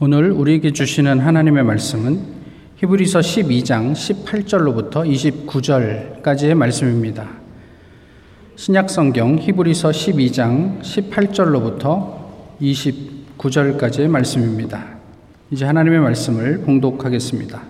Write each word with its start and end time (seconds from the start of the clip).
오늘 0.00 0.32
우리에게 0.32 0.72
주시는 0.72 1.20
하나님의 1.20 1.62
말씀은 1.62 2.18
히브리서 2.78 3.20
12장 3.20 3.92
18절로부터 3.92 5.08
29절까지의 5.46 6.54
말씀입니다. 6.54 7.28
신약 8.56 8.90
성경 8.90 9.38
히브리서 9.38 9.90
12장 9.90 10.80
18절로부터 10.80 12.12
29절까지의 12.60 14.08
말씀입니다. 14.08 14.84
이제 15.52 15.64
하나님의 15.64 16.00
말씀을 16.00 16.62
봉독하겠습니다. 16.62 17.62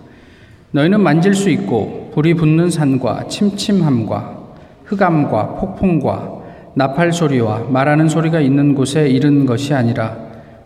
너희는 0.70 1.02
만질 1.02 1.34
수 1.34 1.50
있고 1.50 2.10
불이 2.14 2.32
붙는 2.34 2.70
산과 2.70 3.28
침침함과 3.28 4.38
흑암과 4.86 5.56
폭풍과 5.56 6.42
나팔 6.74 7.12
소리와 7.12 7.64
말하는 7.68 8.08
소리가 8.08 8.40
있는 8.40 8.74
곳에 8.74 9.10
이른 9.10 9.44
것이 9.44 9.74
아니라 9.74 10.23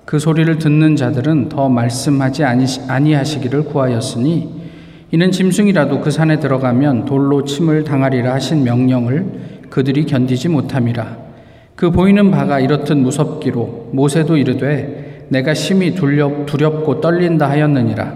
그 0.08 0.18
소리를 0.18 0.56
듣는 0.56 0.96
자들은 0.96 1.50
더 1.50 1.68
말씀하지 1.68 2.42
아니하시기를 2.42 3.64
구하였으니 3.64 4.48
이는 5.10 5.30
짐승이라도 5.30 6.00
그 6.00 6.10
산에 6.10 6.40
들어가면 6.40 7.04
돌로 7.04 7.44
침을 7.44 7.84
당하리라 7.84 8.32
하신 8.32 8.64
명령을 8.64 9.26
그들이 9.68 10.06
견디지 10.06 10.48
못함이라. 10.48 11.14
그 11.76 11.90
보이는 11.90 12.30
바가 12.30 12.58
이렇듯 12.58 12.96
무섭기로 12.96 13.90
모세도 13.92 14.38
이르되 14.38 15.26
내가 15.28 15.52
심히 15.52 15.94
두렵, 15.94 16.46
두렵고 16.46 17.02
떨린다 17.02 17.50
하였느니라. 17.50 18.14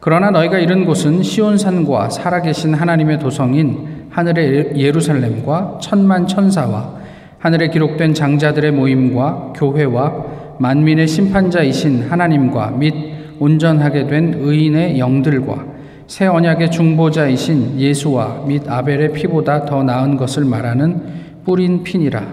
그러나 0.00 0.30
너희가 0.30 0.58
이른 0.58 0.86
곳은 0.86 1.22
시온산과 1.22 2.08
살아계신 2.08 2.72
하나님의 2.72 3.18
도성인 3.18 4.06
하늘의 4.08 4.72
예루살렘과 4.74 5.80
천만 5.82 6.26
천사와 6.26 6.98
하늘에 7.38 7.68
기록된 7.68 8.14
장자들의 8.14 8.72
모임과 8.72 9.52
교회와 9.56 10.39
만민의 10.60 11.08
심판자이신 11.08 12.10
하나님과 12.10 12.72
및 12.72 12.94
온전하게 13.38 14.06
된 14.08 14.34
의인의 14.38 14.98
영들과 14.98 15.64
새 16.06 16.26
언약의 16.26 16.70
중보자이신 16.70 17.80
예수와 17.80 18.44
및 18.46 18.70
아벨의 18.70 19.14
피보다 19.14 19.64
더 19.64 19.82
나은 19.82 20.18
것을 20.18 20.44
말하는 20.44 21.00
뿌린 21.46 21.82
피니라. 21.82 22.26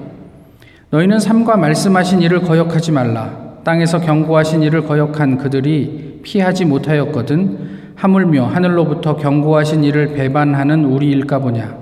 너희는 0.89 1.21
삼과 1.21 1.55
말씀하신 1.55 2.21
일을 2.21 2.41
거역하지 2.41 2.91
말라. 2.91 3.31
땅에서 3.63 4.01
경고하신 4.01 4.61
일을 4.61 4.85
거역한 4.85 5.37
그들이 5.37 6.19
피하지 6.21 6.65
못하였거든 6.65 7.77
하물며 7.95 8.47
하늘로부터 8.47 9.15
경고하신 9.15 9.85
일을 9.85 10.15
배반하는 10.15 10.83
우리일까 10.83 11.39
보냐. 11.39 11.77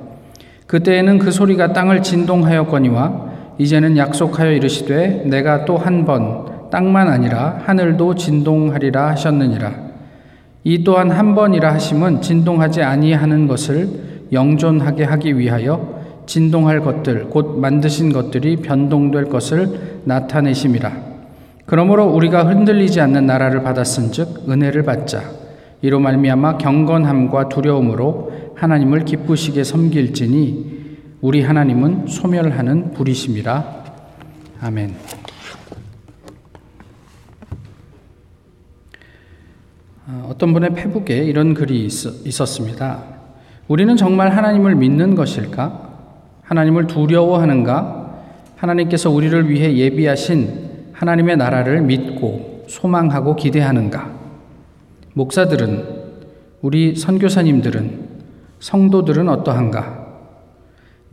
그때에는 0.67 1.17
그 1.17 1.31
소리가 1.31 1.73
땅을 1.73 2.03
진동하였거니와 2.03 3.34
이제는 3.57 3.97
약속하여 3.97 4.51
이르시되 4.51 5.23
내가 5.25 5.65
또 5.65 5.77
한 5.77 6.05
번 6.05 6.69
땅만 6.71 7.07
아니라 7.07 7.61
하늘도 7.65 8.15
진동하리라 8.15 9.09
하셨느니라. 9.11 9.85
이 10.63 10.83
또한 10.83 11.11
한 11.11 11.35
번이라 11.35 11.73
하심은 11.75 12.21
진동하지 12.21 12.81
아니하는 12.81 13.47
것을 13.47 13.87
영존하게 14.33 15.03
하기 15.03 15.37
위하여 15.37 16.01
진동할 16.25 16.81
것들 16.81 17.29
곧 17.29 17.59
만드신 17.59 18.11
것들이 18.11 18.57
변동될 18.57 19.25
것을 19.25 20.01
나타내심이라. 20.05 20.91
그러므로 21.67 22.07
우리가 22.07 22.43
흔들리지 22.45 22.99
않는 22.99 23.25
나라를 23.25 23.61
받았은즉 23.63 24.49
은혜를 24.49 24.83
받자. 24.83 25.21
이로 25.81 25.99
말미암아 25.99 26.57
경건함과 26.57 27.49
두려움으로 27.49 28.31
하나님을 28.55 29.05
기쁘시게 29.05 29.63
섬길지니 29.63 30.84
우리 31.25 31.41
하나님은 31.41 32.05
소멸하는 32.05 32.91
불이심이라. 32.91 33.83
아멘. 34.61 34.93
어, 40.05 40.29
어떤 40.29 40.53
분의 40.53 40.75
페북에 40.75 41.23
이런 41.23 41.55
글이 41.55 41.83
있었습니다. 41.83 43.03
우리는 43.67 43.97
정말 43.97 44.37
하나님을 44.37 44.75
믿는 44.75 45.15
것일까? 45.15 45.89
하나님을 46.43 46.85
두려워하는가? 46.85 48.21
하나님께서 48.57 49.09
우리를 49.09 49.49
위해 49.49 49.75
예비하신 49.75 50.91
하나님의 50.93 51.37
나라를 51.37 51.81
믿고 51.81 52.65
소망하고 52.67 53.35
기대하는가? 53.35 54.11
목사들은, 55.15 55.85
우리 56.61 56.95
선교사님들은, 56.95 58.09
성도들은 58.59 59.27
어떠한가? 59.27 60.04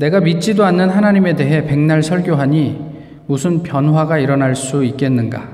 내가 0.02 0.18
믿지도 0.18 0.64
않는 0.64 0.90
하나님에 0.90 1.36
대해 1.36 1.64
백날 1.64 2.02
설교하니 2.02 3.22
무슨 3.28 3.62
변화가 3.62 4.18
일어날 4.18 4.56
수 4.56 4.82
있겠는가? 4.82 5.48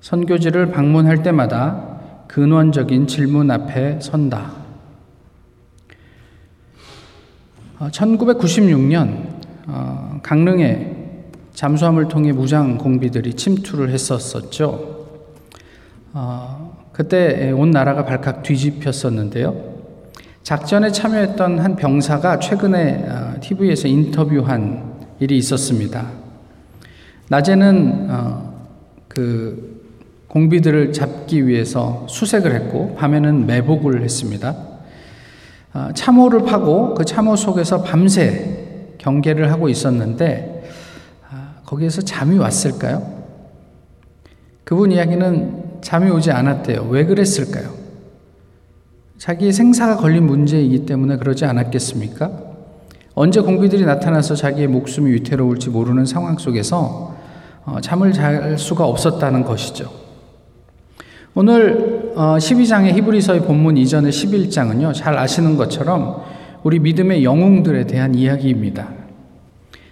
선교지를 0.00 0.72
방문할 0.72 1.22
때마다 1.22 2.24
근원적인 2.26 3.06
질문 3.06 3.52
앞에 3.52 4.00
선다. 4.00 4.50
1996년 7.78 9.26
어, 9.68 9.68
어, 9.68 10.20
강릉에 10.24 10.96
잠수함을 11.54 12.08
통해 12.08 12.32
무장 12.32 12.78
공비들이 12.78 13.34
침투를 13.34 13.90
했었었죠. 13.90 15.06
어, 16.14 16.88
그때 16.92 17.52
온 17.52 17.70
나라가 17.70 18.04
발칵 18.04 18.42
뒤집혔었는데요. 18.42 19.72
작전에 20.42 20.90
참여했던 20.90 21.60
한 21.60 21.76
병사가 21.76 22.40
최근에 22.40 23.06
TV에서 23.42 23.88
어, 23.88 23.90
인터뷰한 23.90 24.92
일이 25.20 25.36
있었습니다. 25.36 26.10
낮에는 27.28 28.06
어, 28.10 28.68
그 29.08 29.82
공비들을 30.28 30.92
잡기 30.92 31.46
위해서 31.46 32.06
수색을 32.08 32.54
했고 32.54 32.94
밤에는 32.94 33.46
매복을 33.46 34.02
했습니다. 34.02 34.56
어, 35.74 35.88
참호를 35.94 36.44
파고 36.44 36.94
그 36.94 37.04
참호 37.04 37.36
속에서 37.36 37.82
밤새 37.82 38.94
경계를 38.98 39.50
하고 39.50 39.68
있었는데 39.68 40.70
아, 41.30 41.54
거기에서 41.66 42.02
잠이 42.02 42.38
왔을까요? 42.38 43.22
그분 44.64 44.92
이야기는 44.92 45.80
잠이 45.82 46.10
오지 46.10 46.30
않았대요. 46.30 46.86
왜 46.90 47.04
그랬을까요? 47.04 47.74
자기의 49.18 49.52
생사가 49.52 49.96
걸린 49.96 50.26
문제이기 50.26 50.86
때문에 50.86 51.16
그러지 51.16 51.44
않았겠습니까? 51.44 52.51
언제 53.14 53.40
공비들이 53.40 53.84
나타나서 53.84 54.34
자기의 54.34 54.68
목숨이 54.68 55.12
위태로울지 55.12 55.68
모르는 55.70 56.06
상황 56.06 56.38
속에서 56.38 57.14
어, 57.64 57.76
잠을 57.80 58.12
잘 58.12 58.56
수가 58.58 58.86
없었다는 58.86 59.44
것이죠. 59.44 59.90
오늘 61.34 62.12
12장의 62.14 62.92
어, 62.92 62.96
히브리서의 62.96 63.42
본문 63.42 63.76
이전의 63.76 64.12
11장은요, 64.12 64.94
잘 64.94 65.16
아시는 65.16 65.56
것처럼 65.56 66.22
우리 66.62 66.78
믿음의 66.78 67.24
영웅들에 67.24 67.86
대한 67.86 68.14
이야기입니다. 68.14 68.88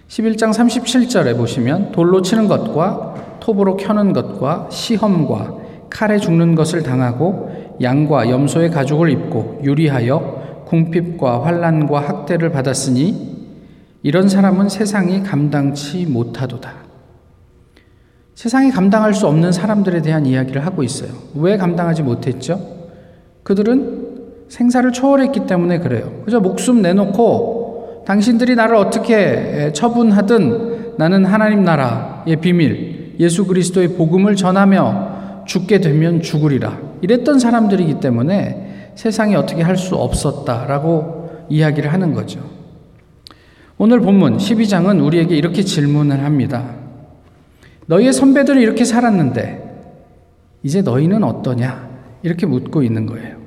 11장 0.07 0.51
37절에 0.51 1.37
보시면 1.37 1.91
돌로 1.91 2.21
치는 2.21 2.47
것과 2.47 3.39
톱으로 3.39 3.77
켜는 3.77 4.13
것과 4.13 4.67
시험과 4.69 5.55
칼에 5.89 6.17
죽는 6.17 6.55
것을 6.55 6.83
당하고 6.83 7.77
양과 7.81 8.29
염소의 8.29 8.71
가죽을 8.71 9.09
입고 9.09 9.61
유리하여 9.63 10.40
궁핍과 10.71 11.45
환란과 11.45 11.99
학대를 11.99 12.49
받았으니 12.53 13.49
이런 14.03 14.29
사람은 14.29 14.69
세상이 14.69 15.21
감당치 15.21 16.05
못하도다. 16.05 16.71
세상이 18.35 18.71
감당할 18.71 19.13
수 19.13 19.27
없는 19.27 19.51
사람들에 19.51 20.01
대한 20.01 20.25
이야기를 20.25 20.65
하고 20.65 20.81
있어요. 20.81 21.11
왜 21.35 21.57
감당하지 21.57 22.03
못했죠? 22.03 22.59
그들은 23.43 24.47
생사를 24.47 24.89
초월했기 24.93 25.45
때문에 25.45 25.79
그래요. 25.79 26.21
그저 26.23 26.39
목숨 26.39 26.81
내놓고 26.81 28.03
당신들이 28.07 28.55
나를 28.55 28.77
어떻게 28.77 29.71
처분하든 29.73 30.95
나는 30.97 31.25
하나님 31.25 31.65
나라의 31.65 32.37
비밀, 32.37 33.15
예수 33.19 33.45
그리스도의 33.45 33.89
복음을 33.89 34.37
전하며 34.37 35.43
죽게 35.45 35.81
되면 35.81 36.21
죽으리라. 36.21 36.79
이랬던 37.01 37.39
사람들이기 37.39 37.99
때문에 37.99 38.70
세상이 38.95 39.35
어떻게 39.35 39.61
할 39.61 39.77
수 39.77 39.95
없었다라고 39.95 41.45
이야기를 41.49 41.91
하는 41.91 42.13
거죠. 42.13 42.39
오늘 43.77 43.99
본문 43.99 44.37
12장은 44.37 45.03
우리에게 45.03 45.35
이렇게 45.35 45.63
질문을 45.63 46.23
합니다. 46.23 46.75
너희의 47.87 48.13
선배들은 48.13 48.61
이렇게 48.61 48.83
살았는데 48.85 49.59
이제 50.63 50.81
너희는 50.81 51.23
어떠냐? 51.23 51.89
이렇게 52.23 52.45
묻고 52.45 52.83
있는 52.83 53.05
거예요. 53.07 53.37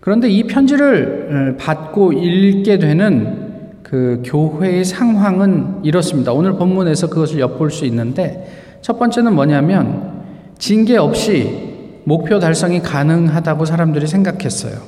그런데 0.00 0.28
이 0.30 0.44
편지를 0.44 1.56
어, 1.56 1.56
받고 1.58 2.12
읽게 2.12 2.78
되는 2.78 3.48
그 3.82 4.22
교회의 4.24 4.84
상황은 4.84 5.80
이렇습니다. 5.82 6.32
오늘 6.32 6.54
본문에서 6.54 7.08
그것을 7.08 7.40
엿볼 7.40 7.70
수 7.70 7.84
있는데 7.86 8.78
첫 8.80 8.98
번째는 8.98 9.34
뭐냐면 9.34 10.22
징계 10.58 10.96
없이 10.96 11.67
목표 12.04 12.38
달성이 12.38 12.80
가능하다고 12.80 13.64
사람들이 13.64 14.06
생각했어요. 14.06 14.78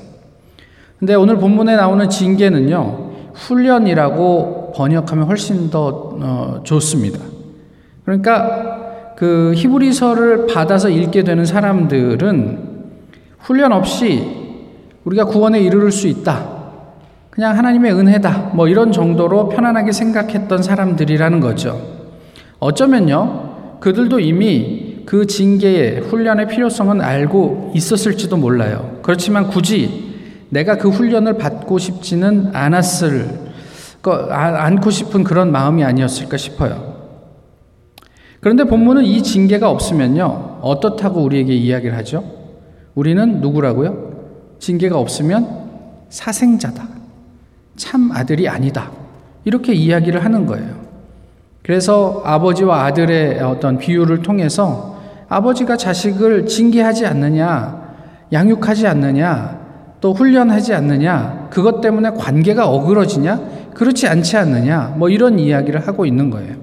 근데 0.99 1.15
오늘 1.15 1.39
본문에 1.39 1.77
나오는 1.77 2.09
징계는요, 2.09 3.11
훈련이라고 3.35 4.73
번역하면 4.75 5.27
훨씬 5.27 5.71
더 5.71 6.19
어, 6.21 6.61
좋습니다. 6.63 7.19
그러니까 8.05 9.15
그 9.17 9.53
히브리서를 9.55 10.47
받아서 10.47 10.89
읽게 10.89 11.25
되는 11.25 11.45
사람들은 11.45 12.71
훈련 13.39 13.73
없이 13.73 14.41
우리가 15.05 15.25
구원에 15.25 15.61
이르를 15.61 15.93
수 15.93 16.09
있다. 16.09 16.61
그냥 17.31 17.57
하나님의 17.57 17.93
은혜다. 17.93 18.51
뭐 18.55 18.69
이런 18.69 18.93
정도로 18.93 19.49
편안하게 19.49 19.93
생각했던 19.93 20.63
사람들이라는 20.63 21.41
거죠. 21.41 21.81
어쩌면요. 22.59 23.79
그들도 23.81 24.21
이미 24.21 24.90
그 25.11 25.27
징계의 25.27 26.03
훈련의 26.03 26.47
필요성은 26.47 27.01
알고 27.01 27.73
있었을지도 27.75 28.37
몰라요. 28.37 29.01
그렇지만 29.03 29.49
굳이 29.49 30.15
내가 30.51 30.79
그 30.79 30.89
훈련을 30.89 31.37
받고 31.37 31.81
싶지는 31.81 32.55
않았을, 32.55 33.29
아, 34.05 34.65
않고 34.67 34.91
싶은 34.91 35.25
그런 35.25 35.51
마음이 35.51 35.83
아니었을까 35.83 36.37
싶어요. 36.37 36.95
그런데 38.39 38.63
본문은 38.63 39.03
이 39.03 39.21
징계가 39.21 39.69
없으면요. 39.69 40.61
어떻다고 40.63 41.25
우리에게 41.25 41.55
이야기를 41.57 41.97
하죠? 41.97 42.23
우리는 42.95 43.41
누구라고요? 43.41 44.13
징계가 44.61 44.97
없으면 44.97 45.71
사생자다. 46.09 46.87
참 47.75 48.13
아들이 48.13 48.49
아니다. 48.49 48.93
이렇게 49.45 49.73
이야기를 49.73 50.25
하는 50.25 50.47
거예요. 50.47 50.69
그래서 51.65 52.23
아버지와 52.25 52.85
아들의 52.85 53.41
어떤 53.41 53.77
비유를 53.77 54.23
통해서 54.23 54.90
아버지가 55.31 55.77
자식을 55.77 56.47
징계하지 56.47 57.07
않느냐, 57.07 57.95
양육하지 58.33 58.89
않느냐, 58.89 59.61
또 60.01 60.13
훈련하지 60.13 60.75
않느냐, 60.75 61.49
그것 61.51 61.81
때문에 61.81 62.11
관계가 62.11 62.69
어그러지냐, 62.69 63.71
그렇지 63.73 64.09
않지 64.09 64.37
않느냐, 64.37 64.97
뭐 64.99 65.09
이런 65.09 65.39
이야기를 65.39 65.87
하고 65.87 66.05
있는 66.05 66.31
거예요. 66.31 66.57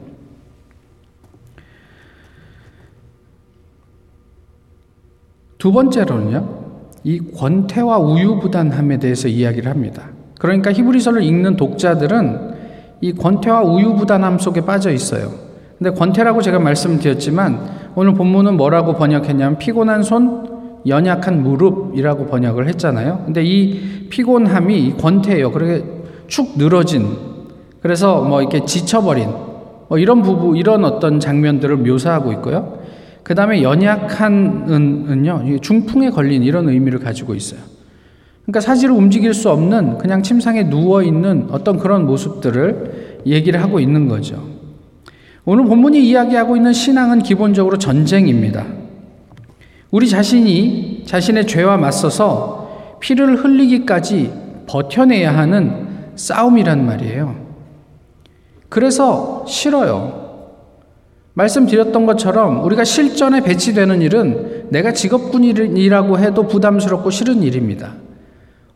두 5.58 5.72
번째로는요, 5.72 6.58
이 7.06 7.20
권태와 7.20 8.00
우유부단함에 8.00 9.00
대해서 9.00 9.30
이야기를 9.30 9.72
합니다. 9.72 10.10
그러니까 10.40 10.74
히브리서를 10.74 11.24
읽는 11.24 11.56
독자들은 11.56 12.58
이 13.00 13.14
권태와 13.14 13.62
우유부단함 13.62 14.40
속에 14.40 14.62
빠져 14.62 14.92
있어요. 14.92 15.32
근데 15.78 15.92
권태라고 15.92 16.42
제가 16.42 16.60
말씀드렸지만 16.60 17.77
오늘 18.00 18.14
본문은 18.14 18.58
뭐라고 18.58 18.94
번역했냐면 18.94 19.58
피곤한 19.58 20.04
손, 20.04 20.84
연약한 20.86 21.42
무릎이라고 21.42 22.28
번역을 22.28 22.68
했잖아요. 22.68 23.24
근데 23.26 23.44
이 23.44 24.08
피곤함이 24.12 24.98
권태예요. 25.00 25.52
그렇게 25.52 25.84
축 26.28 26.60
늘어진 26.60 27.08
그래서 27.82 28.22
뭐 28.22 28.42
이렇게 28.42 28.64
지쳐버린 28.66 29.32
뭐 29.90 29.98
이런 29.98 30.22
부부 30.22 30.56
이런 30.58 30.86
어떤 30.86 31.20
장면들을 31.20 31.76
묘사하고 31.78 32.32
있고요. 32.34 32.78
그 33.24 33.34
다음에 33.34 33.64
연약한은요 33.64 35.60
중풍에 35.62 36.12
걸린 36.12 36.44
이런 36.44 36.70
의미를 36.70 37.00
가지고 37.00 37.34
있어요. 37.34 37.62
그러니까 38.44 38.60
사지를 38.60 38.94
움직일 38.94 39.34
수 39.34 39.50
없는 39.50 39.98
그냥 39.98 40.22
침상에 40.22 40.70
누워 40.70 41.02
있는 41.02 41.48
어떤 41.50 41.80
그런 41.80 42.06
모습들을 42.06 43.24
얘기를 43.26 43.60
하고 43.64 43.80
있는 43.80 44.08
거죠. 44.08 44.57
오늘 45.50 45.64
본문이 45.64 46.06
이야기하고 46.10 46.58
있는 46.58 46.74
신앙은 46.74 47.24
기본적으로 47.24 47.78
전쟁입니다. 47.78 48.66
우리 49.92 50.10
자신이 50.10 51.04
자신의 51.06 51.48
죄와 51.48 51.78
맞서서 51.78 52.98
피를 53.00 53.38
흘리기까지 53.38 54.34
버텨내야 54.68 55.38
하는 55.38 55.88
싸움이란 56.16 56.86
말이에요. 56.86 57.38
그래서 58.68 59.46
싫어요. 59.48 60.50
말씀드렸던 61.34 62.06
것처럼 62.06 62.66
우리가 62.66 62.84
실전에 62.84 63.40
배치되는 63.40 64.02
일은 64.02 64.68
내가 64.70 64.92
직업군이라고 64.92 66.20
해도 66.20 66.46
부담스럽고 66.46 67.10
싫은 67.10 67.42
일입니다. 67.44 67.94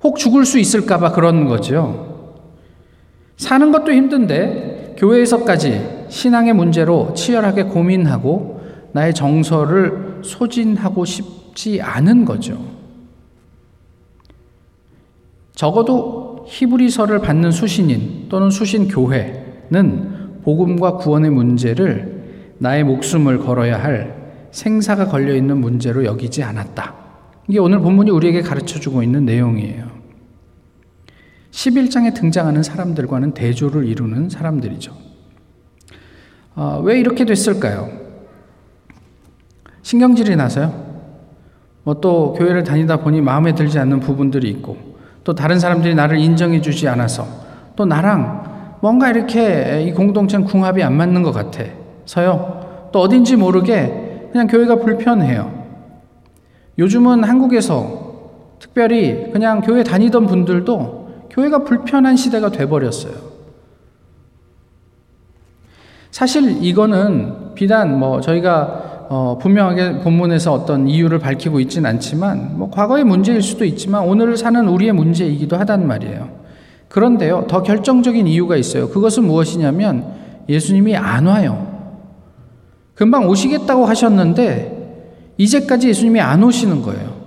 혹 0.01 0.15
죽을 0.15 0.45
수 0.45 0.57
있을까봐 0.57 1.12
그런 1.12 1.47
거죠. 1.47 2.38
사는 3.35 3.73
것도 3.73 3.91
힘든데 3.91 4.95
교회에서까지 4.97 6.00
신앙의 6.12 6.54
문제로 6.54 7.13
치열하게 7.13 7.63
고민하고 7.63 8.62
나의 8.92 9.13
정서를 9.13 10.19
소진하고 10.24 11.06
싶지 11.06 11.81
않은 11.81 12.25
거죠. 12.25 12.60
적어도 15.56 16.46
히브리서를 16.48 17.19
받는 17.19 17.52
수신인 17.52 18.28
또는 18.28 18.50
수신 18.50 18.90
교회는 18.90 20.42
복음과 20.44 20.98
구원의 20.98 21.31
문제를 21.31 22.56
나의 22.57 22.84
목숨을 22.84 23.40
걸어야 23.40 23.81
할 23.81 24.50
생사가 24.52 25.06
걸려 25.06 25.34
있는 25.34 25.60
문제로 25.60 26.04
여기지 26.04 26.44
않았다. 26.44 26.94
이게 27.48 27.60
오늘 27.60 27.80
본문이 27.80 28.12
우리에게 28.12 28.42
가르쳐 28.42 28.81
주고 28.81 29.02
있는 29.02 29.24
내용이에요. 29.24 29.90
11장에 31.52 32.14
등장하는 32.14 32.64
사람들과는 32.64 33.34
대조를 33.34 33.88
이루는 33.88 34.30
사람들이죠. 34.30 35.11
어, 36.56 36.81
왜 36.83 37.00
이렇게 37.00 37.25
됐을까요? 37.25 37.89
신경질이 39.81 40.36
나서요? 40.36 40.92
뭐 41.83 41.95
또 41.95 42.33
교회를 42.33 42.63
다니다 42.63 42.98
보니 42.98 43.21
마음에 43.21 43.56
들지 43.56 43.80
않는 43.80 44.00
부분들이 44.00 44.50
있고, 44.50 44.77
또 45.24 45.33
다른 45.33 45.59
사람들이 45.59 45.95
나를 45.95 46.19
인정해 46.19 46.62
주지 46.62 46.88
않아서, 46.88 47.25
또 47.75 47.86
나랑 47.86 48.77
뭔가 48.81 49.09
이렇게 49.09 49.83
이 49.88 49.92
공동체는 49.92 50.45
궁합이 50.45 50.83
안 50.83 50.95
맞는 50.95 51.24
것 51.24 51.31
같아서요. 51.31 52.89
또 52.92 53.00
어딘지 53.00 53.36
모르게 53.36 54.27
그냥 54.31 54.47
교회가 54.47 54.77
불편해요. 54.77 55.62
요즘은 56.77 57.24
한국에서 57.24 58.12
특별히 58.59 59.31
그냥 59.31 59.62
교회 59.62 59.83
다니던 59.83 60.25
분들도 60.25 61.27
교회가 61.30 61.63
불편한 61.63 62.15
시대가 62.15 62.50
돼버렸어요. 62.50 63.31
사실 66.12 66.63
이거는 66.63 67.54
비단 67.56 67.98
뭐 67.98 68.22
저희가 68.22 69.08
어 69.10 69.38
분명하게 69.42 70.00
본문에서 70.00 70.54
어떤 70.54 70.88
이유를 70.88 71.19
밝히고 71.19 71.60
있지는 71.62 71.90
않지만 71.90 72.58
뭐 72.58 72.69
과거의 72.69 73.04
문제일 73.04 73.42
수도 73.42 73.66
있지만 73.66 74.04
오늘 74.04 74.38
사는 74.38 74.68
우리의 74.68 74.94
문제이기도 74.94 75.58
하단 75.58 75.88
말이에요. 75.88 76.30
그런데요, 76.88 77.46
더 77.48 77.63
결정적인 77.63 78.28
이유가 78.28 78.58
있어요. 78.58 78.90
그것은 78.90 79.24
무엇이냐면 79.24 80.06
예수님이 80.50 80.96
안 80.98 81.25
와요. 81.25 81.68
금방 82.94 83.28
오시겠다고 83.28 83.86
하셨는데 83.86 85.33
이제까지 85.38 85.88
예수님이 85.90 86.19
안 86.19 86.44
오시는 86.44 86.81
거예요. 86.81 87.21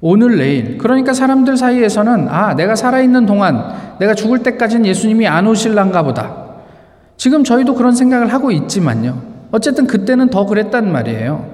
오늘 0.00 0.38
내일. 0.38 0.78
그러니까 0.78 1.12
사람들 1.12 1.56
사이에서는 1.56 2.28
아, 2.28 2.54
내가 2.54 2.74
살아있는 2.74 3.26
동안 3.26 3.96
내가 3.98 4.14
죽을 4.14 4.42
때까지는 4.42 4.86
예수님이 4.86 5.26
안 5.26 5.46
오실란가 5.46 6.02
보다. 6.02 6.41
지금 7.22 7.44
저희도 7.44 7.76
그런 7.76 7.94
생각을 7.94 8.32
하고 8.32 8.50
있지만요. 8.50 9.22
어쨌든 9.52 9.86
그때는 9.86 10.30
더 10.30 10.44
그랬단 10.44 10.90
말이에요. 10.90 11.52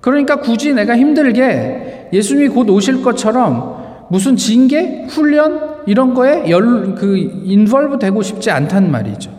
그러니까 0.00 0.36
굳이 0.36 0.72
내가 0.74 0.96
힘들게 0.96 2.10
예수님이 2.12 2.50
곧 2.50 2.70
오실 2.70 3.02
것처럼 3.02 4.06
무슨 4.10 4.36
징계, 4.36 5.04
훈련 5.08 5.82
이런 5.86 6.14
거에 6.14 6.48
열, 6.50 6.94
그 6.94 7.16
인벌브 7.16 7.98
되고 7.98 8.22
싶지 8.22 8.52
않단 8.52 8.92
말이죠. 8.92 9.32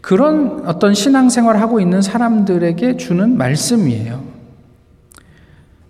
그런 0.00 0.64
어떤 0.66 0.94
신앙생활 0.94 1.58
하고 1.58 1.78
있는 1.78 2.02
사람들에게 2.02 2.96
주는 2.96 3.38
말씀이에요. 3.38 4.20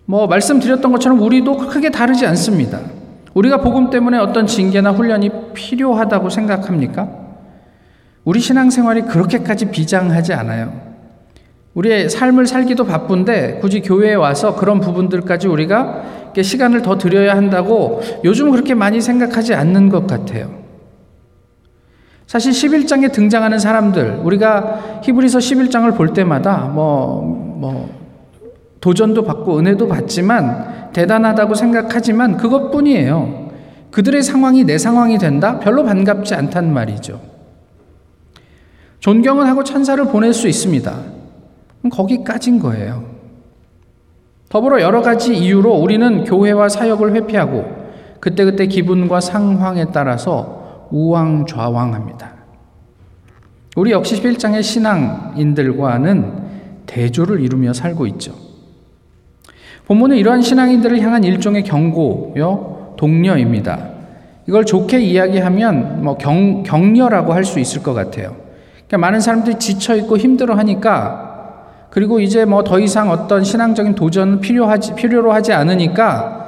뭐 0.04 0.26
말씀드렸던 0.26 0.92
것처럼 0.92 1.22
우리도 1.22 1.56
크게 1.56 1.88
다르지 1.88 2.26
않습니다. 2.26 2.80
우리가 3.32 3.62
복음 3.62 3.88
때문에 3.88 4.18
어떤 4.18 4.46
징계나 4.46 4.90
훈련이 4.90 5.30
필요하다고 5.54 6.28
생각합니까? 6.28 7.29
우리 8.24 8.40
신앙생활이 8.40 9.02
그렇게까지 9.02 9.70
비장하지 9.70 10.32
않아요. 10.34 10.90
우리의 11.74 12.10
삶을 12.10 12.46
살기도 12.46 12.84
바쁜데 12.84 13.58
굳이 13.60 13.80
교회에 13.80 14.14
와서 14.14 14.56
그런 14.56 14.80
부분들까지 14.80 15.48
우리가 15.48 16.32
시간을 16.40 16.82
더 16.82 16.98
들여야 16.98 17.36
한다고 17.36 18.00
요즘 18.24 18.50
그렇게 18.50 18.74
많이 18.74 19.00
생각하지 19.00 19.54
않는 19.54 19.88
것 19.88 20.06
같아요. 20.06 20.60
사실 22.26 22.52
11장에 22.52 23.12
등장하는 23.12 23.58
사람들, 23.58 24.20
우리가 24.22 25.00
히브리서 25.02 25.38
11장을 25.38 25.96
볼 25.96 26.12
때마다 26.12 26.70
뭐, 26.72 27.22
뭐, 27.22 27.90
도전도 28.80 29.24
받고 29.24 29.58
은혜도 29.58 29.88
받지만 29.88 30.90
대단하다고 30.92 31.54
생각하지만 31.54 32.36
그것뿐이에요. 32.36 33.50
그들의 33.90 34.22
상황이 34.22 34.62
내 34.62 34.78
상황이 34.78 35.18
된다? 35.18 35.58
별로 35.58 35.84
반갑지 35.84 36.34
않단 36.36 36.72
말이죠. 36.72 37.29
존경은 39.00 39.46
하고 39.46 39.64
찬사를 39.64 40.02
보낼 40.06 40.32
수 40.32 40.46
있습니다. 40.46 40.94
거기까진 41.90 42.58
거예요. 42.58 43.04
더불어 44.50 44.80
여러 44.80 45.00
가지 45.00 45.34
이유로 45.34 45.72
우리는 45.74 46.24
교회와 46.24 46.68
사역을 46.68 47.14
회피하고 47.14 47.64
그때그때 48.20 48.66
기분과 48.66 49.20
상황에 49.20 49.86
따라서 49.92 50.88
우왕좌왕합니다. 50.90 52.32
우리 53.76 53.92
역시 53.92 54.20
11장의 54.20 54.62
신앙인들과는 54.62 56.50
대조를 56.86 57.40
이루며 57.40 57.72
살고 57.72 58.06
있죠. 58.08 58.34
본문은 59.86 60.16
이러한 60.16 60.42
신앙인들을 60.42 61.00
향한 61.00 61.24
일종의 61.24 61.62
경고요, 61.62 62.94
독려입니다. 62.98 63.90
이걸 64.46 64.64
좋게 64.64 65.00
이야기하면 65.00 66.02
뭐 66.04 66.18
경, 66.18 66.62
격려라고 66.64 67.32
할 67.32 67.44
수 67.44 67.60
있을 67.60 67.82
것 67.82 67.94
같아요. 67.94 68.49
그러니까 68.90 69.06
많은 69.06 69.20
사람들이 69.20 69.60
지쳐 69.60 69.94
있고 69.94 70.18
힘들어 70.18 70.56
하니까 70.56 71.28
그리고 71.90 72.18
이제 72.18 72.44
뭐 72.44 72.64
더 72.64 72.80
이상 72.80 73.10
어떤 73.10 73.44
신앙적인 73.44 73.94
도전 73.94 74.40
필요하지 74.40 74.96
필요로 74.96 75.32
하지 75.32 75.52
않으니까 75.52 76.38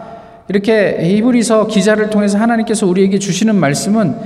이렇게 0.48 0.98
히브리서 1.00 1.68
기자를 1.68 2.10
통해서 2.10 2.38
하나님께서 2.38 2.86
우리에게 2.88 3.20
주시는 3.20 3.54
말씀은 3.54 4.16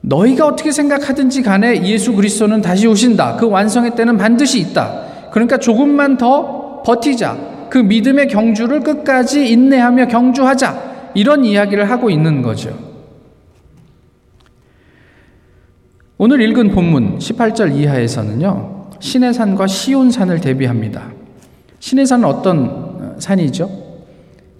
너희가 0.00 0.46
어떻게 0.46 0.72
생각하든지 0.72 1.42
간에 1.42 1.84
예수 1.84 2.14
그리스도는 2.14 2.62
다시 2.62 2.86
오신다. 2.86 3.36
그 3.36 3.48
완성의 3.50 3.96
때는 3.96 4.16
반드시 4.16 4.58
있다. 4.60 5.02
그러니까 5.30 5.58
조금만 5.58 6.16
더 6.16 6.82
버티자. 6.84 7.36
그 7.68 7.78
믿음의 7.78 8.28
경주를 8.28 8.80
끝까지 8.80 9.50
인내하며 9.50 10.06
경주하자. 10.06 11.10
이런 11.14 11.44
이야기를 11.44 11.90
하고 11.90 12.08
있는 12.08 12.40
거죠. 12.40 12.85
오늘 16.18 16.40
읽은 16.40 16.70
본문 16.70 17.18
18절 17.18 17.76
이하에서는요. 17.76 18.86
신의 19.00 19.34
산과 19.34 19.66
시온 19.66 20.10
산을 20.10 20.40
대비합니다. 20.40 21.10
신의 21.78 22.06
산은 22.06 22.24
어떤 22.24 23.16
산이죠? 23.18 23.68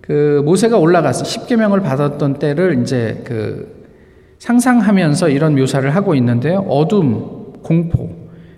그 0.03 0.43
모세가 0.45 0.77
올라가서 0.77 1.25
십계명을 1.25 1.81
받았던 1.81 2.41
때를 2.41 2.83
이제 2.83 3.23
그 3.25 3.87
상상하면서 4.39 5.31
이런 5.31 5.55
묘사를 5.55 5.89
하고 5.97 6.15
있는데요. 6.17 6.59
어둠, 6.69 7.55
공포, 7.63 8.11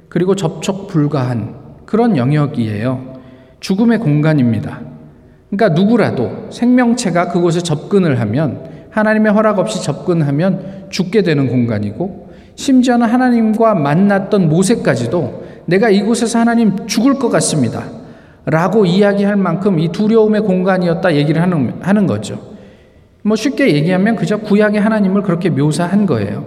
그리고 0.09 0.35
접촉 0.35 0.89
불가한 0.89 1.55
그런 1.87 2.17
영역이에요. 2.17 3.21
죽음의 3.61 4.01
공간입니다. 4.01 4.81
그러니까 5.51 5.81
누구라도 5.81 6.49
생명체가 6.51 7.29
그곳에 7.29 7.61
접근을 7.61 8.19
하면 8.19 8.89
하나님의 8.91 9.31
허락 9.35 9.61
없이 9.61 9.85
접근하면 9.85 10.89
죽게 10.91 11.23
되는 11.23 11.47
공간이고 11.47 12.28
심지어는 12.59 13.07
하나님과 13.07 13.77
만났던 13.77 14.49
모세까지도 14.49 15.45
내가 15.67 15.91
이곳에서 15.91 16.41
하나님 16.41 16.89
죽을 16.89 17.15
것 17.15 17.29
같습니다. 17.31 17.85
라고 18.47 18.85
이야기할 18.85 19.37
만큼 19.37 19.79
이 19.79 19.93
두려움의 19.93 20.41
공간이었다 20.41 21.15
얘기를 21.15 21.41
하는, 21.41 21.75
하는 21.81 22.07
거죠. 22.09 22.41
뭐 23.23 23.37
쉽게 23.37 23.75
얘기하면 23.75 24.17
그저 24.17 24.39
구약의 24.39 24.81
하나님을 24.81 25.23
그렇게 25.23 25.51
묘사한 25.51 26.05
거예요. 26.07 26.47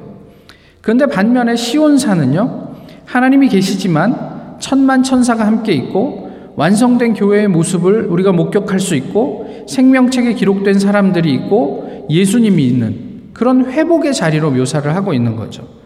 그런데 0.81 1.05
반면에 1.05 1.55
시온산은요, 1.55 2.71
하나님이 3.05 3.47
계시지만 3.47 4.57
천만 4.59 5.03
천사가 5.03 5.47
함께 5.47 5.71
있고 5.73 6.29
완성된 6.57 7.13
교회의 7.13 7.47
모습을 7.47 8.07
우리가 8.07 8.33
목격할 8.33 8.81
수 8.81 8.95
있고 8.95 9.65
생명책에 9.69 10.33
기록된 10.33 10.77
사람들이 10.77 11.33
있고 11.35 12.07
예수님이 12.09 12.67
있는 12.67 12.95
그런 13.33 13.71
회복의 13.71 14.13
자리로 14.13 14.51
묘사를 14.51 14.93
하고 14.93 15.13
있는 15.13 15.37
거죠. 15.37 15.80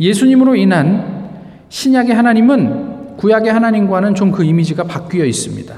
예수님으로 0.00 0.56
인한 0.56 1.28
신약의 1.68 2.14
하나님은 2.14 3.16
구약의 3.16 3.52
하나님과는 3.52 4.14
좀 4.14 4.32
그 4.32 4.42
이미지가 4.44 4.84
바뀌어 4.84 5.24
있습니다. 5.24 5.74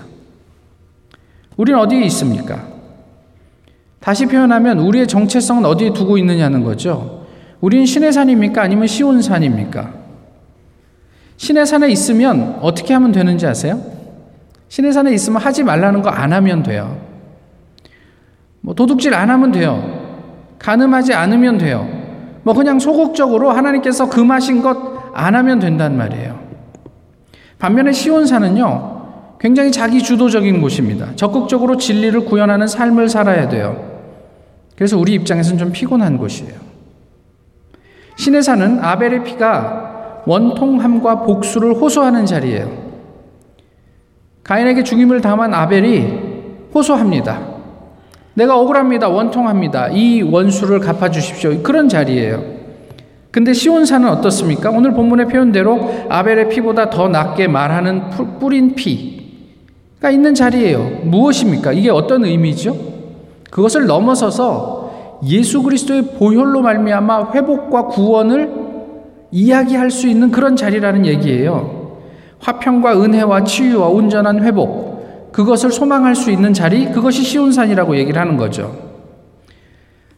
우리는 1.57 1.79
어디에 1.81 2.03
있습니까? 2.05 2.69
다시 4.01 4.27
표현하면 4.27 4.79
우리의 4.79 5.07
정체성은 5.07 5.65
어디에 5.65 5.93
두고 5.93 6.19
있느냐는 6.19 6.63
거죠. 6.65 7.27
우린 7.61 7.85
신의 7.87 8.13
산입니까? 8.13 8.63
아니면 8.63 8.87
시온 8.87 9.23
산입니까? 9.23 9.93
신의 11.37 11.67
산에 11.67 11.89
있으면 11.91 12.59
어떻게 12.61 12.95
하면 12.95 13.13
되는지 13.13 13.47
아세요? 13.47 13.81
신의 14.69 14.93
산에 14.93 15.13
있으면 15.13 15.41
하지 15.41 15.63
말라는 15.65 16.03
거 16.03 16.11
안 16.11 16.33
하면 16.33 16.63
돼요. 16.63 17.01
뭐 18.61 18.75
도둑질 18.75 19.15
안 19.15 19.31
하면 19.31 19.51
돼요. 19.53 20.55
가늠하지 20.59 21.13
않으면 21.15 21.59
돼요. 21.59 22.02
뭐 22.43 22.55
그냥 22.55 22.79
소극적으로 22.79 23.51
하나님께서 23.51 24.09
금하신 24.09 24.63
것 24.63 25.03
안 25.15 25.35
하면 25.35 25.59
된단 25.59 25.97
말이에요. 25.97 26.39
반면에 27.59 27.93
시온산은요, 27.93 29.03
굉장히 29.39 29.71
자기 29.71 30.03
주도적인 30.03 30.61
곳입니다. 30.61 31.15
적극적으로 31.17 31.77
진리를 31.77 32.25
구현하는 32.25 32.67
삶을 32.67 33.09
살아야 33.09 33.49
돼요. 33.49 33.91
그래서 34.77 34.99
우리 34.99 35.13
입장에서는 35.15 35.59
좀 35.59 35.73
피곤한 35.73 36.17
곳이에요. 36.19 36.55
신의 38.17 38.43
산은 38.43 38.81
아벨의 38.83 39.25
피가 39.25 40.23
원통함과 40.27 41.23
복수를 41.23 41.75
호소하는 41.75 42.27
자리예요. 42.27 42.83
가인에게 44.45 44.83
죽임을 44.83 45.21
당한 45.21 45.55
아벨이 45.55 46.07
호소합니다. 46.75 47.52
내가 48.35 48.59
억울합니다. 48.59 49.09
원통합니다. 49.09 49.89
이 49.89 50.23
원수를 50.23 50.81
갚아주십시오. 50.81 51.63
그런 51.63 51.89
자리예요. 51.89 52.63
근데 53.31 53.53
시온산은 53.53 54.09
어떻습니까? 54.09 54.71
오늘 54.71 54.93
본문의 54.93 55.27
표현대로 55.27 56.07
아벨의 56.09 56.51
피보다 56.51 56.91
더 56.91 57.09
낫게 57.09 57.49
말하는 57.49 58.11
뿌린 58.39 58.75
피가 58.75 60.11
있는 60.11 60.35
자리예요. 60.35 61.01
무엇입니까? 61.05 61.73
이게 61.73 61.91
어떤 61.91 62.25
의미죠? 62.25 62.77
그것을 63.51 63.87
넘어서서 63.87 65.21
예수 65.27 65.63
그리스도의 65.63 66.15
보혈로 66.19 66.61
말미암아 66.61 67.33
회복과 67.33 67.87
구원을 67.87 68.51
이야기할 69.31 69.91
수 69.91 70.09
있는 70.09 70.31
그런 70.31 70.57
자리라는 70.57 71.07
얘기예요. 71.07 72.01
화평과 72.41 73.01
은혜와 73.03 73.45
치유와 73.45 73.89
온전한 73.89 74.43
회복 74.45 74.92
그것을 75.33 75.73
소망할 75.73 76.15
수 76.15 76.31
있는 76.31 76.53
자리 76.53 76.93
그것이 76.93 77.23
시온산이라고 77.23 77.97
얘기를 77.97 78.21
하는 78.21 78.37
거죠. 78.37 78.93